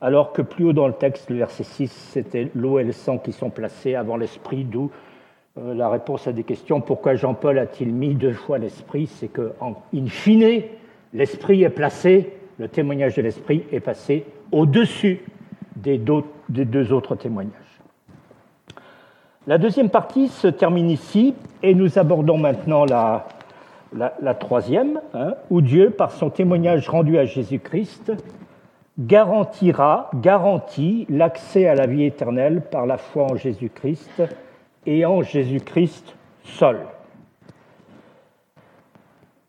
alors 0.00 0.32
que 0.32 0.42
plus 0.42 0.64
haut 0.64 0.72
dans 0.72 0.88
le 0.88 0.92
texte, 0.92 1.30
le 1.30 1.36
verset 1.36 1.62
6, 1.62 1.92
c'était 2.12 2.50
l'eau 2.56 2.80
et 2.80 2.84
le 2.84 2.90
sang 2.90 3.18
qui 3.18 3.30
sont 3.30 3.50
placés 3.50 3.94
avant 3.94 4.16
l'Esprit, 4.16 4.64
d'où 4.64 4.90
euh, 5.58 5.74
la 5.74 5.88
réponse 5.88 6.26
à 6.26 6.32
des 6.32 6.42
questions. 6.42 6.80
Pourquoi 6.80 7.14
Jean-Paul 7.14 7.56
a-t-il 7.56 7.94
mis 7.94 8.16
deux 8.16 8.32
fois 8.32 8.58
l'Esprit? 8.58 9.06
C'est 9.06 9.28
que, 9.28 9.52
in 9.94 10.06
fine, 10.06 10.62
l'Esprit 11.14 11.62
est 11.62 11.70
placé, 11.70 12.32
le 12.58 12.66
témoignage 12.66 13.14
de 13.14 13.22
l'Esprit 13.22 13.62
est 13.70 13.78
passé 13.78 14.24
au-dessus 14.50 15.20
des 15.76 15.98
deux 15.98 16.92
autres 16.92 17.14
témoignages. 17.14 17.69
La 19.50 19.58
deuxième 19.58 19.90
partie 19.90 20.28
se 20.28 20.46
termine 20.46 20.90
ici 20.90 21.34
et 21.60 21.74
nous 21.74 21.98
abordons 21.98 22.38
maintenant 22.38 22.84
la, 22.84 24.34
troisième, 24.34 25.00
hein, 25.12 25.34
où 25.50 25.60
Dieu, 25.60 25.90
par 25.90 26.12
son 26.12 26.30
témoignage 26.30 26.88
rendu 26.88 27.18
à 27.18 27.24
Jésus-Christ, 27.24 28.12
garantira, 28.96 30.08
garantit 30.14 31.04
l'accès 31.08 31.66
à 31.66 31.74
la 31.74 31.88
vie 31.88 32.04
éternelle 32.04 32.62
par 32.62 32.86
la 32.86 32.96
foi 32.96 33.24
en 33.24 33.34
Jésus-Christ 33.34 34.22
et 34.86 35.04
en 35.04 35.22
Jésus-Christ 35.22 36.14
seul. 36.44 36.78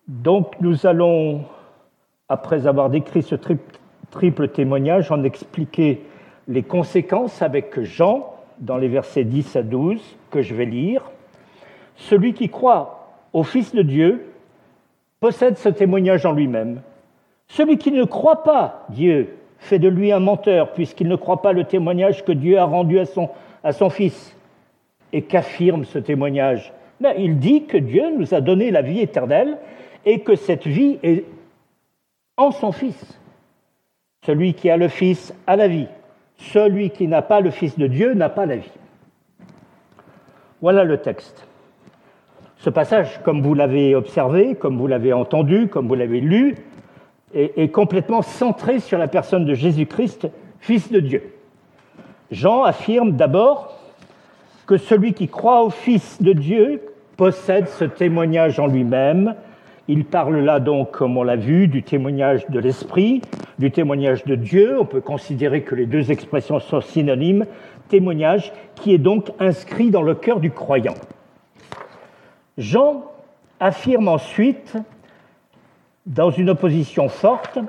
Donc 0.08 0.56
nous 0.62 0.88
allons, 0.88 1.44
après 2.28 2.66
avoir 2.66 2.90
décrit 2.90 3.22
ce 3.22 3.36
triple 4.10 4.48
témoignage, 4.48 5.12
en 5.12 5.24
expliquer 5.24 6.04
les 6.48 6.64
conséquences 6.64 7.44
avec 7.44 7.80
Jean, 7.82 8.31
dans 8.62 8.78
les 8.78 8.88
versets 8.88 9.24
10 9.24 9.56
à 9.56 9.64
12 9.64 10.00
que 10.30 10.42
je 10.42 10.56
vais 10.56 10.66
lire. 10.66 11.12
Celui 11.96 12.34
qui 12.34 12.50
croit 12.50 13.10
au 13.34 13.44
Fils 13.44 13.74
de 13.76 13.82
Dieu 13.82 14.28
possède 15.20 15.58
ce 15.58 15.70
témoignage 15.70 16.26
en 16.26 16.32
lui-même. 16.32 16.82
Celui 17.48 17.78
qui 17.78 17.92
ne 17.92 18.06
croit 18.06 18.44
pas 18.44 18.86
Dieu 18.90 19.36
fait 19.58 19.80
de 19.80 19.88
lui 19.88 20.12
un 20.12 20.20
menteur, 20.20 20.74
puisqu'il 20.74 21.08
ne 21.08 21.16
croit 21.16 21.42
pas 21.42 21.54
le 21.54 21.66
témoignage 21.66 22.24
que 22.24 22.32
Dieu 22.32 22.58
a 22.58 22.66
rendu 22.66 23.00
à 23.00 23.06
son, 23.06 23.90
Fils. 23.90 24.36
Et 25.14 25.24
qu'affirme 25.24 25.84
ce 25.86 26.00
témoignage 26.00 26.72
Il 27.18 27.38
dit 27.40 27.66
que 27.66 27.78
Dieu 27.78 28.16
nous 28.18 28.34
a 28.34 28.42
donné 28.42 28.72
la 28.72 28.82
vie 28.82 29.02
éternelle 29.02 29.58
et 30.06 30.22
que 30.22 30.36
cette 30.36 30.66
vie 30.66 30.98
est 31.04 31.26
en 32.38 32.52
son 32.52 32.72
Fils. 32.72 33.20
Celui 34.26 34.54
qui 34.54 34.70
a 34.70 34.78
le 34.78 34.88
Fils 34.88 35.34
a 35.46 35.56
la 35.56 35.68
vie. 35.68 35.88
Celui 36.50 36.90
qui 36.90 37.08
n'a 37.08 37.22
pas 37.22 37.40
le 37.40 37.52
Fils 37.52 37.78
de 37.78 37.88
Dieu 37.88 38.14
n'a 38.14 38.30
pas 38.30 38.46
la 38.46 38.58
vie. 38.58 38.72
Voilà 40.62 40.84
le 40.84 40.98
texte. 40.98 41.48
Ce 42.58 42.70
passage, 42.70 43.22
comme 43.24 43.42
vous 43.42 43.54
l'avez 43.54 43.96
observé, 43.96 44.56
comme 44.56 44.78
vous 44.78 44.88
l'avez 44.88 45.14
entendu, 45.14 45.68
comme 45.68 45.88
vous 45.88 45.96
l'avez 45.96 46.20
lu, 46.20 46.56
est, 47.34 47.72
complètement 47.72 48.22
centré 48.22 48.80
sur 48.80 48.98
la 48.98 49.08
personne 49.08 49.46
de 49.46 49.54
Jésus-Christ, 49.54 50.28
Fils 50.60 50.92
de 50.92 51.00
Dieu. 51.00 51.24
Jean 52.30 52.64
affirme 52.64 53.14
d'abord 53.14 53.80
que 54.68 54.78
celui 54.78 55.14
qui 55.14 55.28
croit 55.28 55.64
au 55.64 55.70
Fils 55.70 56.22
de 56.22 56.34
Dieu 56.34 56.82
possède 57.18 57.68
ce 57.68 57.86
témoignage 57.86 58.60
en 58.60 58.68
lui-même 58.68 59.36
il 59.88 60.06
parle 60.06 60.40
là 60.40 60.62
donc, 60.62 60.92
comme 60.92 61.18
on 61.18 61.24
l'a 61.24 61.36
vu, 61.36 61.68
du 61.68 61.84
témoignage 61.84 62.48
de 62.48 62.60
l'Esprit, 62.60 63.22
du 63.62 63.72
témoignage 63.72 64.26
de 64.26 64.36
Dieu. 64.36 64.78
On 64.80 64.86
peut 64.86 65.02
considérer 65.02 65.62
que 65.62 65.76
les 65.76 65.86
deux 65.86 66.12
expressions 66.12 66.60
sont 66.60 66.82
synonymes. 66.82 67.46
Témoignage 67.88 68.52
qui 68.76 68.94
est 68.94 68.98
donc 68.98 69.32
inscrit 69.40 69.92
dans 69.92 70.02
le 70.02 70.16
cœur 70.16 70.40
du 70.40 70.52
croyant. 70.52 70.96
Jean 72.58 73.06
affirme 73.60 74.08
ensuite, 74.08 74.76
dans 76.08 76.32
une 76.32 76.50
opposition 76.50 77.08
forte, 77.08 77.60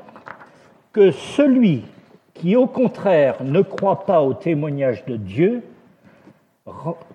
que 0.92 1.10
celui 1.10 1.84
qui 2.34 2.56
au 2.56 2.66
contraire 2.66 3.36
ne 3.44 3.60
croit 3.60 4.06
pas 4.06 4.22
au 4.22 4.32
témoignage 4.32 5.04
de 5.04 5.16
Dieu, 5.16 5.62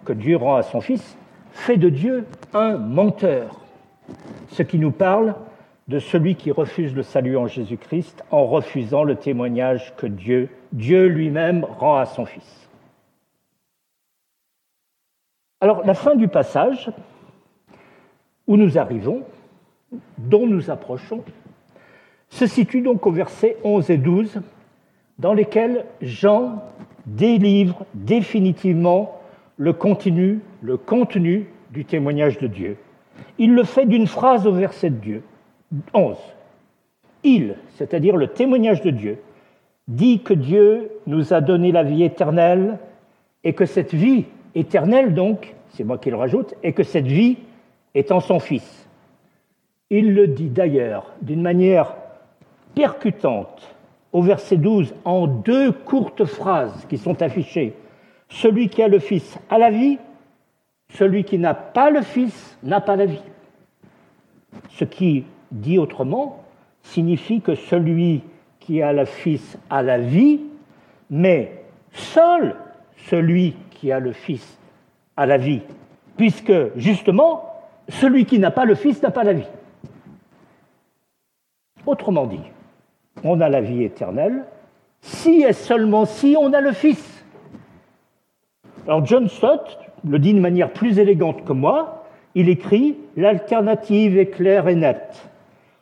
que 0.06 0.14
Dieu 0.14 0.38
rend 0.38 0.56
à 0.56 0.64
son 0.64 0.82
Fils, 0.82 1.18
fait 1.52 1.78
de 1.78 1.90
Dieu 1.90 2.26
un 2.54 2.78
menteur. 2.78 3.60
Ce 4.52 4.62
qui 4.62 4.78
nous 4.78 4.92
parle 4.92 5.34
de 5.88 6.00
celui 6.00 6.36
qui 6.36 6.52
refuse 6.52 6.94
le 6.96 7.04
salut 7.04 7.38
en 7.38 7.48
Jésus-Christ 7.48 8.24
en 8.32 8.46
refusant 8.46 9.04
le 9.04 9.16
témoignage 9.16 9.94
que 9.96 10.08
Dieu, 10.08 10.50
Dieu 10.74 11.08
lui-même 11.08 11.64
rend 11.64 11.98
à 11.98 12.06
son 12.06 12.26
Fils. 12.26 12.70
Alors 15.62 15.86
la 15.86 15.94
fin 15.94 16.16
du 16.16 16.28
passage 16.28 16.92
où 18.48 18.58
nous 18.58 18.78
arrivons, 18.78 19.24
dont 20.18 20.46
nous 20.46 20.70
approchons, 20.70 21.24
se 22.30 22.46
situe 22.46 22.82
donc 22.82 23.06
au 23.06 23.12
verset 23.12 23.58
11 23.64 23.90
et 23.90 23.98
12, 23.98 24.42
dans 25.20 25.34
lesquels 25.34 25.86
Jean 26.02 26.64
délivre 27.06 27.86
définitivement 27.94 29.20
le 29.56 29.74
contenu, 29.74 30.42
le 30.62 30.78
contenu 30.78 31.48
du 31.72 31.86
témoignage 31.86 32.38
de 32.38 32.48
Dieu. 32.48 32.78
Il 33.38 33.54
le 33.54 33.64
fait 33.64 33.86
d'une 33.86 34.08
phrase 34.08 34.46
au 34.46 34.52
verset 34.52 34.90
de 34.90 34.98
Dieu, 34.98 35.24
11. 35.94 36.18
Il, 37.24 37.56
c'est-à-dire 37.76 38.16
le 38.16 38.28
témoignage 38.28 38.82
de 38.82 38.92
Dieu, 38.92 39.20
dit 39.88 40.22
que 40.22 40.34
Dieu 40.34 40.92
nous 41.08 41.34
a 41.34 41.42
donné 41.42 41.72
la 41.72 41.84
vie 41.84 42.04
éternelle 42.04 42.78
et 43.44 43.54
que 43.54 43.66
cette 43.66 43.94
vie 43.94 44.26
éternelle, 44.56 45.14
donc, 45.14 45.56
c'est 45.70 45.84
moi 45.84 45.98
qui 45.98 46.10
le 46.10 46.18
rajoute, 46.18 46.54
et 46.64 46.74
que 46.74 46.84
cette 46.84 47.08
vie 47.08 47.38
est 47.94 48.12
en 48.12 48.20
son 48.20 48.40
Fils. 48.40 48.88
Il 49.90 50.14
le 50.14 50.28
dit 50.28 50.50
d'ailleurs 50.50 51.14
d'une 51.22 51.42
manière 51.42 51.96
percutante 52.76 53.76
au 54.12 54.22
verset 54.22 54.58
12 54.58 54.94
en 55.06 55.28
deux 55.28 55.72
courtes 55.72 56.26
phrases 56.26 56.86
qui 56.90 56.98
sont 56.98 57.22
affichées. 57.22 57.74
Celui 58.30 58.68
qui 58.70 58.84
a 58.84 58.88
le 58.88 59.00
Fils 59.00 59.40
a 59.50 59.58
la 59.58 59.72
vie, 59.72 59.98
celui 60.90 61.24
qui 61.24 61.38
n'a 61.38 61.54
pas 61.54 61.90
le 61.90 62.02
Fils 62.02 62.58
n'a 62.64 62.82
pas 62.82 62.96
la 62.96 63.06
vie. 63.06 63.24
Ce 64.72 64.84
qui, 64.84 65.24
dit 65.52 65.78
autrement, 65.78 66.44
signifie 66.82 67.42
que 67.42 67.56
celui 67.56 68.24
qui 68.60 68.82
a 68.82 68.94
le 68.94 69.06
Fils 69.06 69.58
a 69.70 69.82
la 69.82 69.98
vie, 69.98 70.42
mais 71.10 71.64
seul 71.92 72.56
celui 73.10 73.56
qui 73.72 73.92
a 73.92 74.00
le 74.00 74.12
Fils 74.12 74.58
a 75.16 75.26
la 75.26 75.38
vie, 75.38 75.62
puisque 76.18 76.54
justement, 76.76 77.46
celui 77.90 78.26
qui 78.26 78.40
n'a 78.40 78.52
pas 78.52 78.66
le 78.66 78.76
Fils 78.76 79.02
n'a 79.02 79.12
pas 79.12 79.24
la 79.24 79.34
vie. 79.34 79.48
Autrement 81.86 82.26
dit, 82.26 82.42
on 83.24 83.40
a 83.40 83.50
la 83.50 83.62
vie 83.62 83.84
éternelle, 83.84 84.44
si 85.02 85.44
et 85.44 85.54
seulement 85.54 86.06
si 86.06 86.36
on 86.38 86.52
a 86.54 86.62
le 86.62 86.74
Fils. 86.74 87.26
Alors 88.86 89.06
John 89.06 89.28
Stott 89.28 89.80
le 90.08 90.20
dit 90.20 90.34
de 90.34 90.40
manière 90.40 90.72
plus 90.72 91.00
élégante 91.00 91.44
que 91.44 91.54
moi, 91.54 92.06
il 92.36 92.50
écrit 92.50 92.98
L'alternative 93.16 94.18
est 94.18 94.28
claire 94.28 94.68
et 94.68 94.76
nette. 94.76 95.30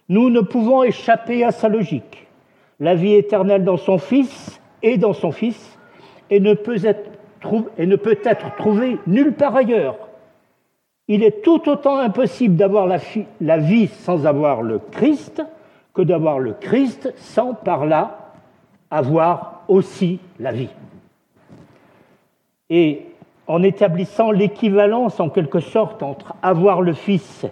Nous 0.07 0.29
ne 0.29 0.41
pouvons 0.41 0.83
échapper 0.83 1.43
à 1.43 1.51
sa 1.51 1.67
logique. 1.67 2.27
La 2.79 2.95
vie 2.95 3.13
éternelle 3.13 3.63
dans 3.63 3.77
son 3.77 3.97
Fils 3.97 4.59
et 4.83 4.97
dans 4.97 5.13
son 5.13 5.31
Fils 5.31 5.77
et 6.29 6.39
ne 6.39 6.53
peut 6.53 6.83
être, 6.83 8.55
trouvée 8.57 8.97
nulle 9.07 9.33
part 9.33 9.55
ailleurs. 9.55 9.97
Il 11.07 11.23
est 11.23 11.43
tout 11.43 11.69
autant 11.69 11.97
impossible 11.97 12.55
d'avoir 12.55 12.87
la, 12.87 12.97
la 13.41 13.57
vie 13.57 13.87
sans 13.87 14.25
avoir 14.25 14.61
le 14.61 14.79
Christ 14.91 15.43
que 15.93 16.01
d'avoir 16.01 16.39
le 16.39 16.53
Christ 16.53 17.13
sans 17.15 17.53
par 17.53 17.85
là 17.85 18.33
avoir 18.91 19.63
aussi 19.67 20.19
la 20.39 20.51
vie. 20.51 20.69
Et 22.69 23.05
en 23.47 23.61
établissant 23.61 24.31
l'équivalence 24.31 25.19
en 25.19 25.29
quelque 25.29 25.59
sorte 25.59 26.01
entre 26.01 26.33
avoir 26.41 26.81
le 26.81 26.93
Fils 26.93 27.45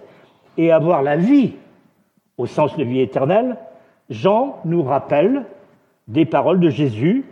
et 0.58 0.72
avoir 0.72 1.02
la 1.02 1.16
vie, 1.16 1.52
au 2.38 2.46
sens 2.46 2.76
de 2.76 2.84
vie 2.84 3.00
éternelle, 3.00 3.56
Jean 4.10 4.58
nous 4.64 4.82
rappelle 4.82 5.44
des 6.08 6.26
paroles 6.26 6.60
de 6.60 6.68
Jésus 6.68 7.24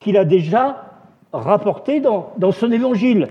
qu'il 0.00 0.16
a 0.16 0.24
déjà 0.24 0.84
rapportées 1.32 2.00
dans, 2.00 2.52
son 2.52 2.72
évangile. 2.72 3.28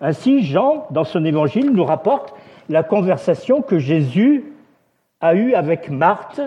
Ainsi, 0.00 0.42
Jean, 0.42 0.86
dans 0.90 1.04
son 1.04 1.24
évangile, 1.24 1.70
nous 1.70 1.84
rapporte 1.84 2.34
la 2.68 2.82
conversation 2.82 3.62
que 3.62 3.78
Jésus 3.78 4.52
a 5.20 5.34
eu 5.34 5.54
avec 5.54 5.88
Marthe 5.90 6.40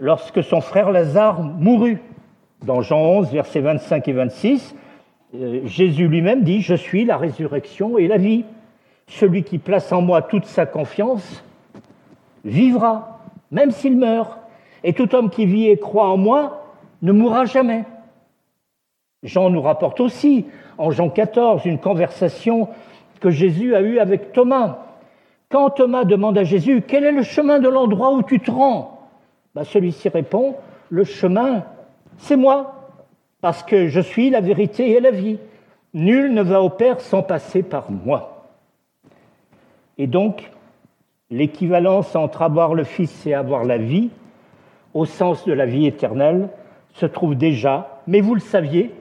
lorsque 0.00 0.42
son 0.42 0.60
frère 0.60 0.90
Lazare 0.90 1.42
mourut. 1.42 2.00
Dans 2.64 2.80
Jean 2.80 3.00
11, 3.00 3.30
versets 3.30 3.60
25 3.60 4.08
et 4.08 4.12
26, 4.12 4.74
euh, 5.36 5.60
Jésus 5.64 6.08
lui-même 6.08 6.42
dit, 6.42 6.60
Je 6.60 6.74
suis 6.74 7.04
la 7.04 7.16
résurrection 7.16 7.98
et 7.98 8.08
la 8.08 8.16
vie. 8.16 8.44
Celui 9.06 9.44
qui 9.44 9.58
place 9.58 9.92
en 9.92 10.02
moi 10.02 10.22
toute 10.22 10.44
sa 10.44 10.66
confiance 10.66 11.44
vivra, 12.48 13.20
même 13.50 13.70
s'il 13.70 13.96
meurt. 13.96 14.38
Et 14.84 14.92
tout 14.92 15.14
homme 15.14 15.30
qui 15.30 15.46
vit 15.46 15.68
et 15.68 15.78
croit 15.78 16.08
en 16.08 16.16
moi 16.16 16.64
ne 17.02 17.12
mourra 17.12 17.44
jamais. 17.44 17.84
Jean 19.22 19.50
nous 19.50 19.62
rapporte 19.62 20.00
aussi, 20.00 20.46
en 20.78 20.90
Jean 20.90 21.10
14, 21.10 21.64
une 21.64 21.78
conversation 21.78 22.68
que 23.20 23.30
Jésus 23.30 23.74
a 23.74 23.80
eue 23.80 23.98
avec 23.98 24.32
Thomas. 24.32 24.78
Quand 25.48 25.70
Thomas 25.70 26.04
demande 26.04 26.38
à 26.38 26.44
Jésus, 26.44 26.82
quel 26.86 27.04
est 27.04 27.12
le 27.12 27.22
chemin 27.22 27.58
de 27.58 27.68
l'endroit 27.68 28.12
où 28.12 28.22
tu 28.22 28.38
te 28.38 28.50
rends? 28.50 29.08
Ben, 29.54 29.64
Celui-ci 29.64 30.08
répond, 30.08 30.54
le 30.90 31.04
chemin, 31.04 31.64
c'est 32.18 32.36
moi, 32.36 32.90
parce 33.40 33.62
que 33.62 33.88
je 33.88 34.00
suis 34.00 34.30
la 34.30 34.40
vérité 34.40 34.90
et 34.90 35.00
la 35.00 35.10
vie. 35.10 35.38
Nul 35.94 36.32
ne 36.32 36.42
va 36.42 36.62
au 36.62 36.70
Père 36.70 37.00
sans 37.00 37.22
passer 37.22 37.62
par 37.62 37.90
moi. 37.90 38.46
Et 39.96 40.06
donc, 40.06 40.50
l'équivalence 41.30 42.16
entre 42.16 42.42
avoir 42.42 42.74
le 42.74 42.84
Fils 42.84 43.26
et 43.26 43.34
avoir 43.34 43.64
la 43.64 43.78
vie, 43.78 44.10
au 44.94 45.04
sens 45.04 45.44
de 45.44 45.52
la 45.52 45.66
vie 45.66 45.86
éternelle, 45.86 46.48
se 46.94 47.06
trouve 47.06 47.34
déjà, 47.34 48.00
mais 48.06 48.20
vous 48.20 48.34
le 48.34 48.40
saviez, 48.40 48.94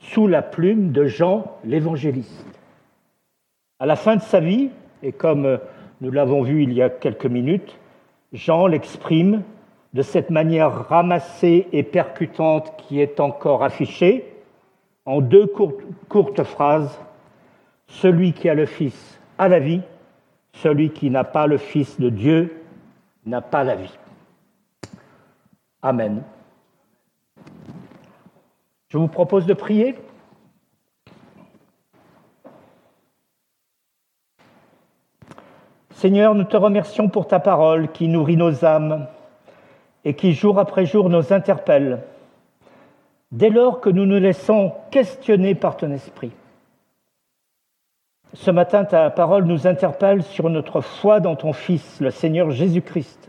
sous 0.00 0.26
la 0.26 0.42
plume 0.42 0.92
de 0.92 1.04
Jean 1.04 1.44
l'évangéliste. 1.64 2.46
À 3.78 3.86
la 3.86 3.96
fin 3.96 4.16
de 4.16 4.22
sa 4.22 4.40
vie, 4.40 4.70
et 5.02 5.12
comme 5.12 5.58
nous 6.00 6.10
l'avons 6.10 6.42
vu 6.42 6.62
il 6.62 6.72
y 6.72 6.82
a 6.82 6.90
quelques 6.90 7.26
minutes, 7.26 7.78
Jean 8.32 8.66
l'exprime 8.66 9.42
de 9.92 10.02
cette 10.02 10.30
manière 10.30 10.88
ramassée 10.88 11.66
et 11.72 11.82
percutante 11.82 12.72
qui 12.78 13.00
est 13.00 13.20
encore 13.20 13.62
affichée, 13.62 14.24
en 15.04 15.20
deux 15.20 15.46
courtes, 16.08 16.42
phrases, 16.42 17.00
Celui 17.88 18.32
qui 18.32 18.48
a 18.48 18.54
le 18.54 18.66
Fils 18.66 19.18
a 19.38 19.48
la 19.48 19.58
vie, 19.58 19.80
celui 20.52 20.90
qui 20.90 21.10
n'a 21.10 21.24
pas 21.24 21.46
le 21.46 21.58
Fils 21.58 21.98
de 21.98 22.08
Dieu 22.08 22.62
n'a 23.26 23.40
pas 23.40 23.64
la 23.64 23.76
vie. 23.76 23.98
Amen. 25.82 26.22
Je 28.88 28.98
vous 28.98 29.08
propose 29.08 29.46
de 29.46 29.54
prier. 29.54 29.96
Seigneur, 35.92 36.34
nous 36.34 36.44
te 36.44 36.56
remercions 36.56 37.08
pour 37.08 37.28
ta 37.28 37.40
parole 37.40 37.92
qui 37.92 38.08
nourrit 38.08 38.36
nos 38.36 38.64
âmes 38.64 39.06
et 40.04 40.14
qui 40.14 40.32
jour 40.32 40.58
après 40.58 40.86
jour 40.86 41.10
nous 41.10 41.32
interpelle, 41.32 42.02
dès 43.32 43.50
lors 43.50 43.80
que 43.80 43.90
nous 43.90 44.06
nous 44.06 44.18
laissons 44.18 44.72
questionner 44.90 45.54
par 45.54 45.76
ton 45.76 45.90
esprit. 45.92 46.32
Ce 48.32 48.52
matin, 48.52 48.84
ta 48.84 49.10
parole 49.10 49.44
nous 49.44 49.66
interpelle 49.66 50.22
sur 50.22 50.50
notre 50.50 50.80
foi 50.80 51.18
dans 51.18 51.34
ton 51.34 51.52
Fils, 51.52 52.00
le 52.00 52.10
Seigneur 52.10 52.52
Jésus-Christ. 52.52 53.28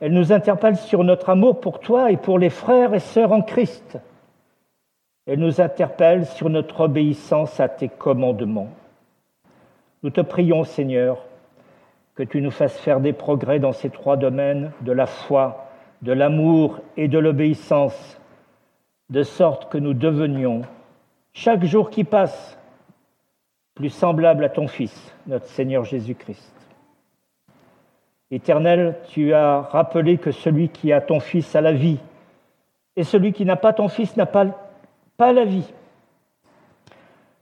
Elle 0.00 0.12
nous 0.12 0.32
interpelle 0.32 0.76
sur 0.76 1.02
notre 1.02 1.30
amour 1.30 1.60
pour 1.60 1.80
toi 1.80 2.10
et 2.10 2.18
pour 2.18 2.38
les 2.38 2.50
frères 2.50 2.92
et 2.92 3.00
sœurs 3.00 3.32
en 3.32 3.40
Christ. 3.40 3.98
Elle 5.26 5.38
nous 5.38 5.62
interpelle 5.62 6.26
sur 6.26 6.50
notre 6.50 6.80
obéissance 6.80 7.58
à 7.58 7.68
tes 7.68 7.88
commandements. 7.88 8.68
Nous 10.02 10.10
te 10.10 10.20
prions, 10.20 10.64
Seigneur, 10.64 11.24
que 12.14 12.22
tu 12.22 12.42
nous 12.42 12.50
fasses 12.50 12.78
faire 12.78 13.00
des 13.00 13.14
progrès 13.14 13.60
dans 13.60 13.72
ces 13.72 13.88
trois 13.88 14.18
domaines 14.18 14.72
de 14.82 14.92
la 14.92 15.06
foi, 15.06 15.70
de 16.02 16.12
l'amour 16.12 16.80
et 16.98 17.08
de 17.08 17.18
l'obéissance, 17.18 18.18
de 19.08 19.22
sorte 19.22 19.70
que 19.70 19.78
nous 19.78 19.94
devenions, 19.94 20.62
chaque 21.32 21.64
jour 21.64 21.90
qui 21.90 22.04
passe, 22.04 22.58
plus 23.74 23.90
semblables 23.90 24.44
à 24.44 24.48
ton 24.48 24.68
Fils, 24.68 25.14
notre 25.26 25.46
Seigneur 25.46 25.84
Jésus-Christ. 25.84 26.52
Éternel, 28.30 28.96
tu 29.08 29.34
as 29.34 29.60
rappelé 29.60 30.18
que 30.18 30.30
celui 30.30 30.68
qui 30.68 30.92
a 30.92 31.00
ton 31.00 31.20
Fils 31.20 31.56
a 31.56 31.60
la 31.60 31.72
vie, 31.72 31.98
et 32.96 33.04
celui 33.04 33.32
qui 33.32 33.44
n'a 33.44 33.56
pas 33.56 33.72
ton 33.72 33.88
Fils 33.88 34.16
n'a 34.16 34.26
pas, 34.26 34.46
la 35.18 35.44
vie. 35.44 35.70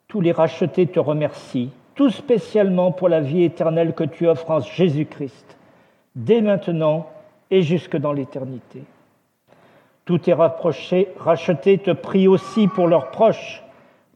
Tous 0.09 0.21
les 0.21 0.33
rachetés 0.33 0.87
te 0.87 0.99
remercient 0.99 1.71
tout 1.95 2.11
spécialement 2.11 2.93
pour 2.93 3.09
la 3.09 3.21
vie 3.21 3.43
éternelle 3.43 3.93
que 3.93 4.05
tu 4.05 4.29
offres 4.29 4.53
en 4.53 4.61
Jésus-Christ, 4.61 5.57
dès 6.15 6.41
maintenant 6.41 7.11
et 7.51 7.63
jusque 7.63 7.97
dans 7.97 8.13
l'éternité. 8.13 8.85
Tous 10.05 10.19
tes 10.19 10.33
rachetés 10.33 11.79
te 11.79 11.91
prient 11.91 12.29
aussi 12.29 12.69
pour 12.69 12.87
leurs 12.87 13.11
proches, 13.11 13.65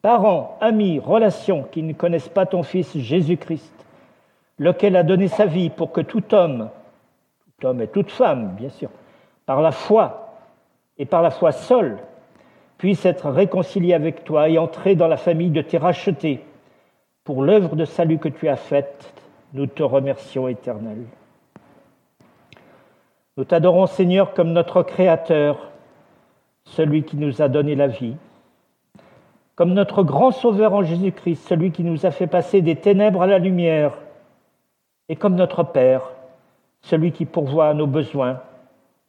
parents, 0.02 0.58
amis, 0.60 0.98
relations 0.98 1.62
qui 1.62 1.82
ne 1.82 1.92
connaissent 1.92 2.28
pas 2.28 2.44
ton 2.44 2.64
Fils 2.64 2.98
Jésus-Christ, 2.98 3.72
lequel 4.58 4.96
a 4.96 5.04
donné 5.04 5.28
sa 5.28 5.46
vie 5.46 5.70
pour 5.70 5.92
que 5.92 6.00
tout 6.00 6.34
homme, 6.34 6.68
tout 7.58 7.66
homme 7.66 7.80
et 7.80 7.86
toute 7.86 8.10
femme, 8.10 8.54
bien 8.56 8.68
sûr, 8.68 8.90
par 9.46 9.62
la 9.62 9.72
foi 9.72 10.36
et 10.98 11.06
par 11.06 11.22
la 11.22 11.30
foi 11.30 11.52
seule, 11.52 11.98
puisse 12.78 13.06
être 13.06 13.30
réconcilié 13.30 13.94
avec 13.94 14.24
toi 14.24 14.48
et 14.48 14.58
entrer 14.58 14.96
dans 14.96 15.08
la 15.08 15.16
famille 15.16 15.50
de 15.50 15.62
tes 15.62 15.78
rachetés. 15.78 16.44
Pour 17.24 17.44
l'œuvre 17.44 17.76
de 17.76 17.84
salut 17.84 18.18
que 18.18 18.28
tu 18.28 18.48
as 18.48 18.56
faite, 18.56 19.12
nous 19.52 19.66
te 19.66 19.84
remercions 19.84 20.48
éternel. 20.48 21.04
Nous 23.36 23.44
t'adorons 23.44 23.86
Seigneur 23.86 24.34
comme 24.34 24.52
notre 24.52 24.82
Créateur, 24.82 25.70
celui 26.64 27.04
qui 27.04 27.16
nous 27.16 27.40
a 27.40 27.48
donné 27.48 27.76
la 27.76 27.86
vie, 27.86 28.16
comme 29.62 29.74
notre 29.74 30.02
grand 30.02 30.32
Sauveur 30.32 30.74
en 30.74 30.82
Jésus-Christ, 30.82 31.46
celui 31.46 31.70
qui 31.70 31.84
nous 31.84 32.04
a 32.04 32.10
fait 32.10 32.26
passer 32.26 32.62
des 32.62 32.74
ténèbres 32.74 33.22
à 33.22 33.28
la 33.28 33.38
lumière, 33.38 33.96
et 35.08 35.14
comme 35.14 35.36
notre 35.36 35.62
Père, 35.62 36.10
celui 36.80 37.12
qui 37.12 37.26
pourvoit 37.26 37.68
à 37.68 37.72
nos 37.72 37.86
besoins, 37.86 38.40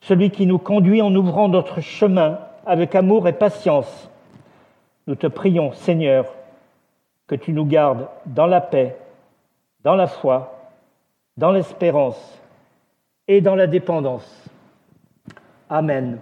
celui 0.02 0.30
qui 0.30 0.46
nous 0.46 0.60
conduit 0.60 1.02
en 1.02 1.16
ouvrant 1.16 1.50
notre 1.50 1.82
chemin 1.82 2.38
avec 2.68 2.94
amour 2.94 3.28
et 3.28 3.34
patience. 3.34 4.12
Nous 5.08 5.16
te 5.16 5.26
prions, 5.26 5.72
Seigneur, 5.72 6.28
que 7.26 7.34
tu 7.34 7.52
nous 7.52 7.66
gardes 7.66 8.08
dans 8.28 8.46
la 8.46 8.62
paix, 8.62 8.96
dans 9.84 9.96
la 9.96 10.06
foi, 10.06 10.70
dans 11.36 11.52
l'espérance 11.52 12.40
et 13.28 13.42
dans 13.42 13.56
la 13.56 13.66
dépendance. 13.66 14.48
Amen. 15.68 16.20